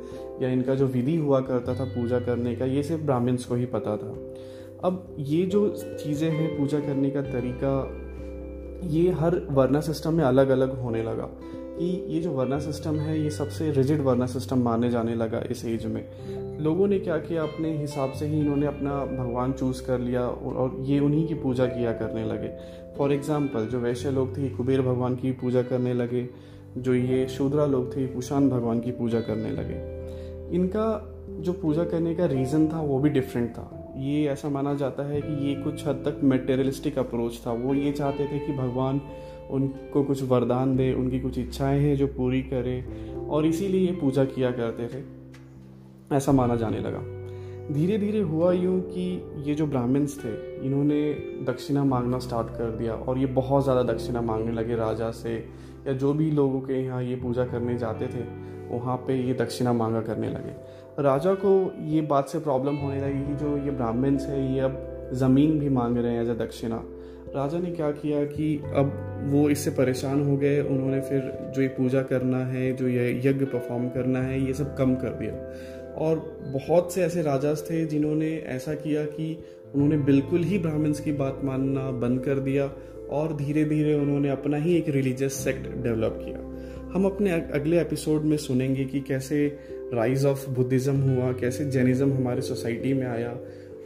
या 0.42 0.48
इनका 0.48 0.74
जो 0.74 0.86
विधि 0.86 1.16
हुआ 1.16 1.40
करता 1.40 1.74
था 1.74 1.84
पूजा 1.84 2.18
करने 2.20 2.54
का, 2.56 2.64
ये 2.64 2.82
सिर्फ़ 2.82 3.02
ब्राह्मण्स 3.02 3.44
को 3.44 3.54
ही 3.54 3.66
पता 3.66 3.96
था। 3.96 4.14
अब 4.84 5.14
ये 5.18 5.44
जो 5.46 5.68
चीज़ें 6.04 6.30
हैं 6.30 6.56
पूजा 6.58 6.78
करने 6.78 7.10
का 7.10 7.22
तरीका, 7.22 7.74
ये 8.88 9.10
हर 9.10 9.40
वर्ना 9.50 9.80
सिस्टम 9.80 10.14
में 10.14 10.24
अलग 10.24 10.48
अलग 10.48 10.80
होने 10.80 11.02
लगा। 11.02 11.30
कि 11.78 12.14
ये 12.14 12.20
जो 12.20 12.30
वर्ना 12.30 12.58
सिस्टम 12.58 12.96
है, 12.96 13.22
ये 13.22 13.30
सबसे 13.30 13.70
रिजिड 13.70 14.00
वर्ना 14.00 14.26
सिस्टम 14.26 14.58
माने 14.58 14.90
जाने 14.90 15.14
लगा 15.14 15.42
इस 15.50 15.64
एज 15.64 15.86
में। 15.86 16.04
लोगों 16.60 16.88
ने 16.88 16.98
क्या 16.98 17.18
किया? 17.18 17.42
अपने 17.42 17.78
हिसाब 17.78 18.12
से 18.12 18.26
ही 18.26 18.40
इन्होंने 18.40 18.66
अपना 18.66 19.24
भगवान 19.24 19.52
चूज़ 19.52 19.86
कर 19.86 19.98
लिया 19.98 20.26
और 20.28 20.76
ये 20.80 20.98
उन्हीं 21.00 21.28
की 21.28 21.34
पूजा 21.34 21.66
किया 21.66 21.92
करने 21.92 22.24
लगे। 22.24 22.48
फॉर 22.98 23.12
एग्ज़ाम्पल 23.12 23.66
जो 23.66 23.80
वैश्य 23.80 24.10
लोग 24.10 24.36
थे, 24.36 24.48
कुबेर 24.48 24.82
भगवान 24.82 25.16
की 25.16 25.32
पूजा 25.32 25.62
करने 25.62 25.94
लगे। 25.94 26.28
जो 26.78 26.94
ये 26.94 27.28
शूद्रा 27.28 27.66
लोग 27.66 27.96
थे, 27.96 28.06
कुशान 28.06 28.50
भगवान 28.50 28.80
की 28.80 28.90
पूजा 28.90 29.20
करने 29.20 29.50
लगे। 29.50 29.94
इनका 30.56 31.10
जो 31.30 31.52
पूजा 31.52 31.84
करने 31.84 32.14
का 32.14 32.26
रीज़न 32.26 32.68
था, 32.68 32.80
वो 32.80 32.98
भी 32.98 33.10
डिफरेंट 33.10 33.50
था। 33.50 33.94
ये 33.96 34.26
ऐसा 34.26 34.48
माना 34.48 34.74
जाता 34.74 35.02
है 35.02 35.20
कि 35.20 35.48
ये 35.48 35.54
कुछ 35.54 35.86
हद 35.86 35.94
तक 35.94 36.20
मेटेरियलिस्टिक 36.24 36.98
अप्रोच 36.98 37.42
था। 37.46 37.52
वो 37.52 37.74
ये 37.74 37.92
चाहते 37.92 38.24
थे 38.24 38.38
कि 38.38 38.52
भगवान 38.52 39.00
उनको 39.50 40.02
कुछ 40.02 40.22
वरदान 40.22 40.76
दे, 40.76 40.92
उनकी 40.92 41.20
कुछ 41.20 41.38
इच्छाएँ 41.38 41.80
हैं 41.80 41.96
जो 41.96 42.06
पूरी 42.06 42.42
करे। 42.42 42.84
और 43.30 43.46
इसीलिए 43.46 43.80
ये 43.80 43.92
पूजा 43.92 44.24
किया 44.24 44.50
करते 44.50 44.88
थे। 44.88 45.02
ऐसा 46.16 46.32
माना 46.32 46.56
जाने 46.56 46.80
लगा। 46.80 47.02
धीरे 47.72 47.98
धीरे 47.98 48.20
हुआ 48.20 48.52
यूँ 48.52 48.80
कि 48.80 49.24
ये 49.44 49.54
जो 49.54 49.66
ब्राह्मण्स 49.66 50.18
थे, 50.24 50.62
इन्होंने 50.66 51.12
दक्षिणा 51.44 51.84
मांगना 51.84 52.18
स्टार्ट 52.18 52.48
कर 52.48 52.70
दिया। 52.70 52.94
और 52.94 53.18
ये 53.18 53.26
बहुत 53.26 53.62
ज़्यादा 53.62 53.82
दक्षिणा 53.82 54.20
मांगने 54.20 54.52
लगे 54.52 54.76
राजा 54.76 55.10
से, 55.10 55.48
या 55.86 55.92
जो 55.92 56.12
भी 56.12 56.30
लोगों 56.30 56.60
के 56.60 56.84
यहाँ 56.84 57.02
ये 57.02 57.16
पूजा 57.16 57.44
करने 57.44 57.78
जाते 57.78 58.06
थे, 58.06 58.24
वहाँ 58.70 58.96
पे 58.96 59.14
ये 59.22 59.34
दक्षिणा 59.34 59.72
मांगा 59.72 60.00
करने 60.00 60.28
लगे। 60.28 61.02
राजा 61.02 61.34
को 61.34 61.72
ये 61.84 62.00
बात 62.00 62.28
से 62.28 62.38
प्रॉब्लम 62.38 62.76
होने 62.76 63.00
लगी 63.00 63.24
कि 63.26 63.34
जो 63.34 63.56
ये 63.56 63.70
ब्राह्मण्स 63.70 64.26
है, 64.26 64.54
ये 64.54 64.60
अब 64.60 65.10
ज़मीन 65.12 65.58
भी 65.58 65.68
मांग 65.68 65.98
रहे 65.98 66.12
हैं 66.12 66.22
एज 66.22 66.28
अ 66.28 66.34
दक्षिणा। 66.34 66.82
राजा 67.36 67.58
ने 67.58 67.70
क्या 67.70 67.90
किया 67.90 68.24
कि 68.24 68.56
अब 68.58 69.13
वो 69.24 69.48
इससे 69.50 69.70
परेशान 69.70 70.22
हो 70.24 70.36
गए, 70.36 70.60
उन्होंने 70.60 71.00
फिर 71.00 71.52
जो 71.54 71.62
ये 71.62 71.68
पूजा 71.68 72.02
करना 72.02 72.44
है, 72.46 72.72
जो 72.76 72.88
ये 72.88 73.10
यज्ञ 73.24 73.44
परफॉर्म 73.44 73.88
करना 73.88 74.22
है, 74.22 74.46
ये 74.46 74.54
सब 74.54 74.76
कम 74.76 74.94
कर 74.94 75.08
दिया। 75.08 75.32
और 75.96 76.18
बहुत 76.46 76.94
से 76.94 77.02
ऐसे 77.02 77.22
राजास 77.22 77.66
थे 77.70 77.84
जिन्होंने 77.84 78.36
ऐसा 78.46 78.74
किया 78.74 79.04
कि 79.04 79.44
उन्होंने 79.74 79.96
बिल्कुल 79.96 80.42
ही 80.42 80.58
ब्राह्मण्स 80.58 81.00
की 81.00 81.12
बात 81.12 81.40
मानना 81.44 81.90
बंद 81.90 82.20
कर 82.20 82.38
दिया 82.38 82.70
और 83.10 83.36
धीरे 83.36 83.64
धीरे 83.64 83.94
उन्होंने 83.94 84.30
अपना 84.30 84.56
ही 84.56 84.76
एक 84.76 84.88
रिलीजियस 84.88 85.32
सेक्ट 85.34 85.68
डेवलप 85.82 86.18
किया। 86.24 86.38
हम 86.94 87.04
अपने 87.04 87.30
अगले 87.30 87.80
एपिसोड 87.80 88.22
में 88.22 88.36
सुनेंगे 88.36 88.84
कि 88.84 89.00
कैसे 89.00 89.46
राइज 89.94 90.24
ऑफ़ 90.24 90.48
बुद्धिज़्म 90.50 90.96
हुआ, 90.96 91.32
कैसे 91.32 91.64
जैनिज़्म 91.64 92.12
हमारे 92.12 92.40
सोसाइटी 92.40 92.92
में 92.94 93.06
आया। 93.06 93.36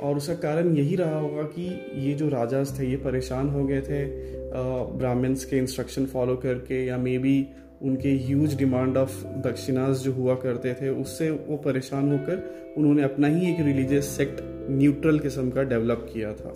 और 0.01 0.17
उसका 0.17 0.35
कारण 0.35 0.77
यही 0.77 0.97
रहा 0.97 1.19
होगा 1.19 1.43
कि 1.43 1.63
ये 2.07 2.15
जो 2.15 2.29
राजास 2.29 2.77
थे, 2.79 2.87
ये 2.87 2.97
परेशान 2.97 3.49
हो 3.49 3.65
गए 3.65 3.81
थे 3.81 4.05
ब्राह्मण्स 4.55 5.45
के 5.45 5.59
इंस्ट्रक्शन 5.59 6.07
फॉलो 6.07 6.37
करके 6.37 6.87
या 6.87 6.97
मे 6.99 7.19
बी 7.19 7.49
उनके 7.83 8.09
ह्यूज 8.09 8.57
डिमांड 8.57 8.97
ऑफ़ 8.97 9.25
दक्षिणास 9.27 9.97
जो 9.97 10.13
हुआ 10.13 10.35
करते 10.35 10.75
थे, 10.75 10.89
उससे 10.89 11.31
वो 11.31 11.57
परेशान 11.57 12.13
होकर 12.13 12.75
उन्होंने 12.77 13.03
अपना 13.03 13.29
ही 13.29 13.51
एक 13.51 13.61
रिलीजियस 13.61 14.09
सेक्ट 14.09 14.41
न्यूट्रल 14.71 15.19
किस्म 15.19 15.51
का 15.51 15.63
डेवलप 15.63 16.11
किया 16.13 16.33
था। 16.33 16.49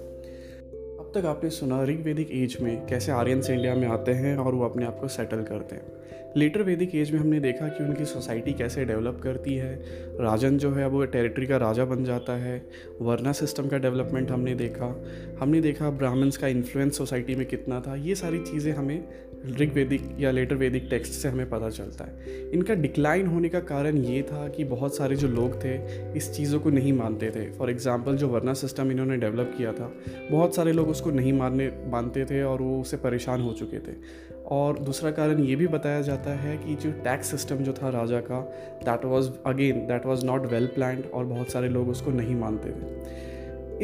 अब 1.01 1.13
तक 1.15 1.27
आपने 1.27 1.51
सुना 1.51 1.85
ऋग्वेदिक 1.85 2.31
एज 2.33 2.57
में 2.63 2.87
कैसे 2.87 3.13
आर्यंस 3.13 3.51
इंडिया 3.51 3.75
में 3.75 3.89
आते 3.89 4.13
हैं 4.13 4.37
और 4.37 4.55
वो 4.55 4.65
अपने 4.65 4.87
आप 4.87 4.99
को 5.01 5.09
सेटल 5.09 5.43
करते 5.43 5.75
हैं। 5.75 5.93
लेटर 6.37 6.63
वैदिक 6.63 6.95
एज 6.95 7.11
में 7.11 7.19
हमने 7.21 7.41
देखा 7.41 7.69
कि 7.69 7.85
उनकी 7.85 8.05
सोसाइटी 8.05 8.53
कैसे 8.53 8.85
डेवलप 8.85 9.21
करती 9.23 9.55
है। 9.55 9.75
राजन 10.21 10.59
जो 10.59 10.71
है 10.73 10.89
वो 10.89 11.05
टेरिटरी 11.07 11.47
का 11.47 11.57
राजा 11.57 11.85
बन 11.85 12.05
जाता 12.05 12.33
है। 12.33 12.57
वर्ना 13.01 13.33
सिस्टम 13.33 13.69
का 13.69 13.79
डेवलपमेंट 13.79 14.31
हमने 14.31 14.55
देखा। 14.55 14.95
हमने 15.41 15.61
देखा 15.61 15.91
ब्राह्मण्स 15.91 16.37
का 16.37 16.49
इन्फ्लुएंस 16.49 16.97
सोसाइटी 16.99 17.35
में 17.35 17.47
कितना 17.47 17.81
था। 17.81 17.95
ये 17.97 18.15
सारी 18.15 18.41
चीज़ें 18.41 18.73
हमें 18.73 19.05
ऋग 19.51 19.73
वैदिक 19.75 20.03
या 20.21 20.31
लेटर 20.31 20.55
वैदिक 20.55 20.87
टेक्स्ट 20.91 21.13
से 21.13 21.29
हमें 21.29 21.49
पता 21.51 21.69
चलता 21.71 22.05
है। 22.05 22.51
इनका 22.51 22.75
डिक्लाइन 22.75 23.27
होने 23.27 23.49
का 23.49 23.61
कारण 23.61 23.97
ये 23.97 24.23
था 24.23 24.49
कि 24.49 24.65
बहुत 24.65 24.97
सारे 24.97 25.17
जो 25.17 25.29
लोग 25.29 25.63
थे, 25.65 25.75
इस 26.17 26.33
चीज़ों 26.33 26.61
को 26.61 26.71
नहीं 26.71 26.93
मानते 26.93 27.31
थे। 27.31 27.51
फॉर 27.53 27.71
एग्ज़ाम्पल 27.71 28.17
जो 28.17 28.29
वर्ना 28.29 28.55
सिस्टम 28.55 28.91
इन्होंने 28.91 29.17
डेवलप 29.17 29.55
किया 29.59 29.73
था, 29.73 29.93
बहुत 30.31 30.55
सारे 30.55 30.73
लोग 30.73 30.89
उसको 30.89 31.11
नहीं 31.11 31.33
मानने, 31.33 31.71
मानते 31.87 32.25
थे 32.25 32.43
और 32.43 32.63
वो 32.63 32.81
उससे 32.81 32.97
परेशान 32.97 33.41
हो 33.41 33.53
चुके 33.53 33.79
थे। 33.79 33.97
और 34.53 34.79
दूसरा 34.81 35.11
कारण 35.11 35.41
ये 35.41 35.57
भी 35.57 35.67
बताया 35.69 36.01
जाता 36.03 36.31
है 36.37 36.57
कि 36.59 36.75
जो 36.77 36.91
टैक्स 37.05 37.31
सिस्टम 37.31 37.57
जो 37.57 37.73
था 37.73 37.89
राजा 37.91 38.21
का 38.21 38.41
that 38.85 39.05
was 39.05 39.31
again 39.47 39.87
that 39.87 40.07
was 40.07 40.25
not 40.25 40.47
well 40.47 40.67
planned 40.67 41.07
और 41.07 41.25
बहुत 41.27 41.51
सारे 41.51 41.69
लोग 41.69 41.89
उसको 41.89 42.11
नहीं 42.11 42.35
मानते 42.37 42.71
थे। 42.71 43.31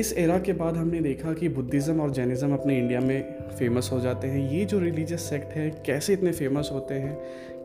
इस 0.01 0.13
एरा 0.19 0.39
के 0.39 0.53
बाद 0.53 0.77
हमने 0.77 1.01
देखा 1.01 1.33
कि 1.33 1.49
बुद्धिज़्म 1.51 2.01
और 2.01 2.11
जैनिज़्म 2.11 2.53
अपने 2.55 2.79
इंडिया 2.79 3.01
में 3.01 3.49
फ़ेमस 3.59 3.89
हो 3.93 4.01
जाते 4.01 4.27
हैं। 4.27 4.51
ये 4.51 4.65
जो 4.65 4.79
रिलीजियस 4.79 5.29
सेक्ट 5.31 5.53
है, 5.53 5.71
कैसे 5.87 6.13
इतने 6.13 6.33
फ़ेमस 6.33 6.69
होते 6.73 6.95
हैं? 6.95 7.17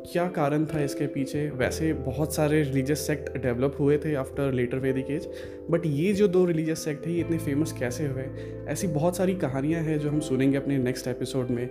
क्या 0.06 0.28
कारण 0.30 0.66
था 0.66 0.80
इसके 0.84 1.08
पीछे? 1.08 1.50
वैसे 1.50 1.92
बहुत 1.96 2.34
सारे 2.36 2.62
रिलीजियस 2.64 3.06
सेक्ट 3.08 3.38
डेवलप 3.38 3.76
हुए 3.80 3.98
थे 3.98 4.14
after 4.16 4.52
later 4.52 4.78
Vedic 4.78 5.12
age 5.12 5.28
but 5.70 5.86
ये 5.86 6.14
जो 6.14 6.28
दो 6.28 6.46
रिलीजियस 6.46 6.84
सेक्ट 6.86 7.06
है, 7.08 7.14
ये 7.14 7.20
इतने 7.20 7.38
फ़ेमस 7.38 7.72
कैसे 7.80 8.08
हुए? 8.08 8.26
ऐसी 8.68 8.88
बहुत 8.90 9.18
सारी 9.18 9.36
कहानियाँ 9.36 9.82
हैं 9.82 10.00
जो 10.00 10.10
हम 10.10 10.20
सुनेंगे 10.22 10.58
अपने 10.58 10.78
नेक्स्ट 10.80 11.08
एपिसोड 11.08 11.50
में। 11.50 11.68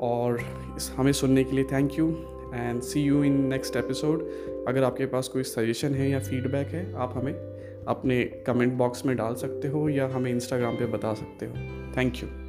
और 0.00 0.40
हमें 0.96 1.12
सुनने 1.12 1.44
के 1.44 1.56
लिए 1.56 1.64
thank 1.64 1.98
you 1.98 2.10
and 2.54 2.82
see 2.82 3.00
you 3.00 3.24
in 3.24 3.46
next 3.46 3.76
episode 3.76 4.28
अगर 4.68 4.84
आपके 4.84 5.06
पास 5.06 5.28
कोई 5.28 5.42
सजेशन 5.42 5.94
है 5.94 6.10
या 6.10 6.20
फीडबैक 6.20 6.68
है, 6.68 6.94
आप 6.94 7.12
हमें 7.16 7.34
अपने 7.88 8.24
कमेंट 8.24 8.72
बॉक्स 8.72 9.06
में 9.06 9.16
डाल 9.16 9.34
सकते 9.34 9.68
हो 9.68 9.88
या 9.88 10.08
हमें 10.08 10.30
इंस्टाग्राम 10.30 10.76
पे 10.76 10.86
बता 10.86 11.14
सकते 11.14 11.46
हो. 11.46 11.52
Thank 11.96 12.16
you 12.16 12.43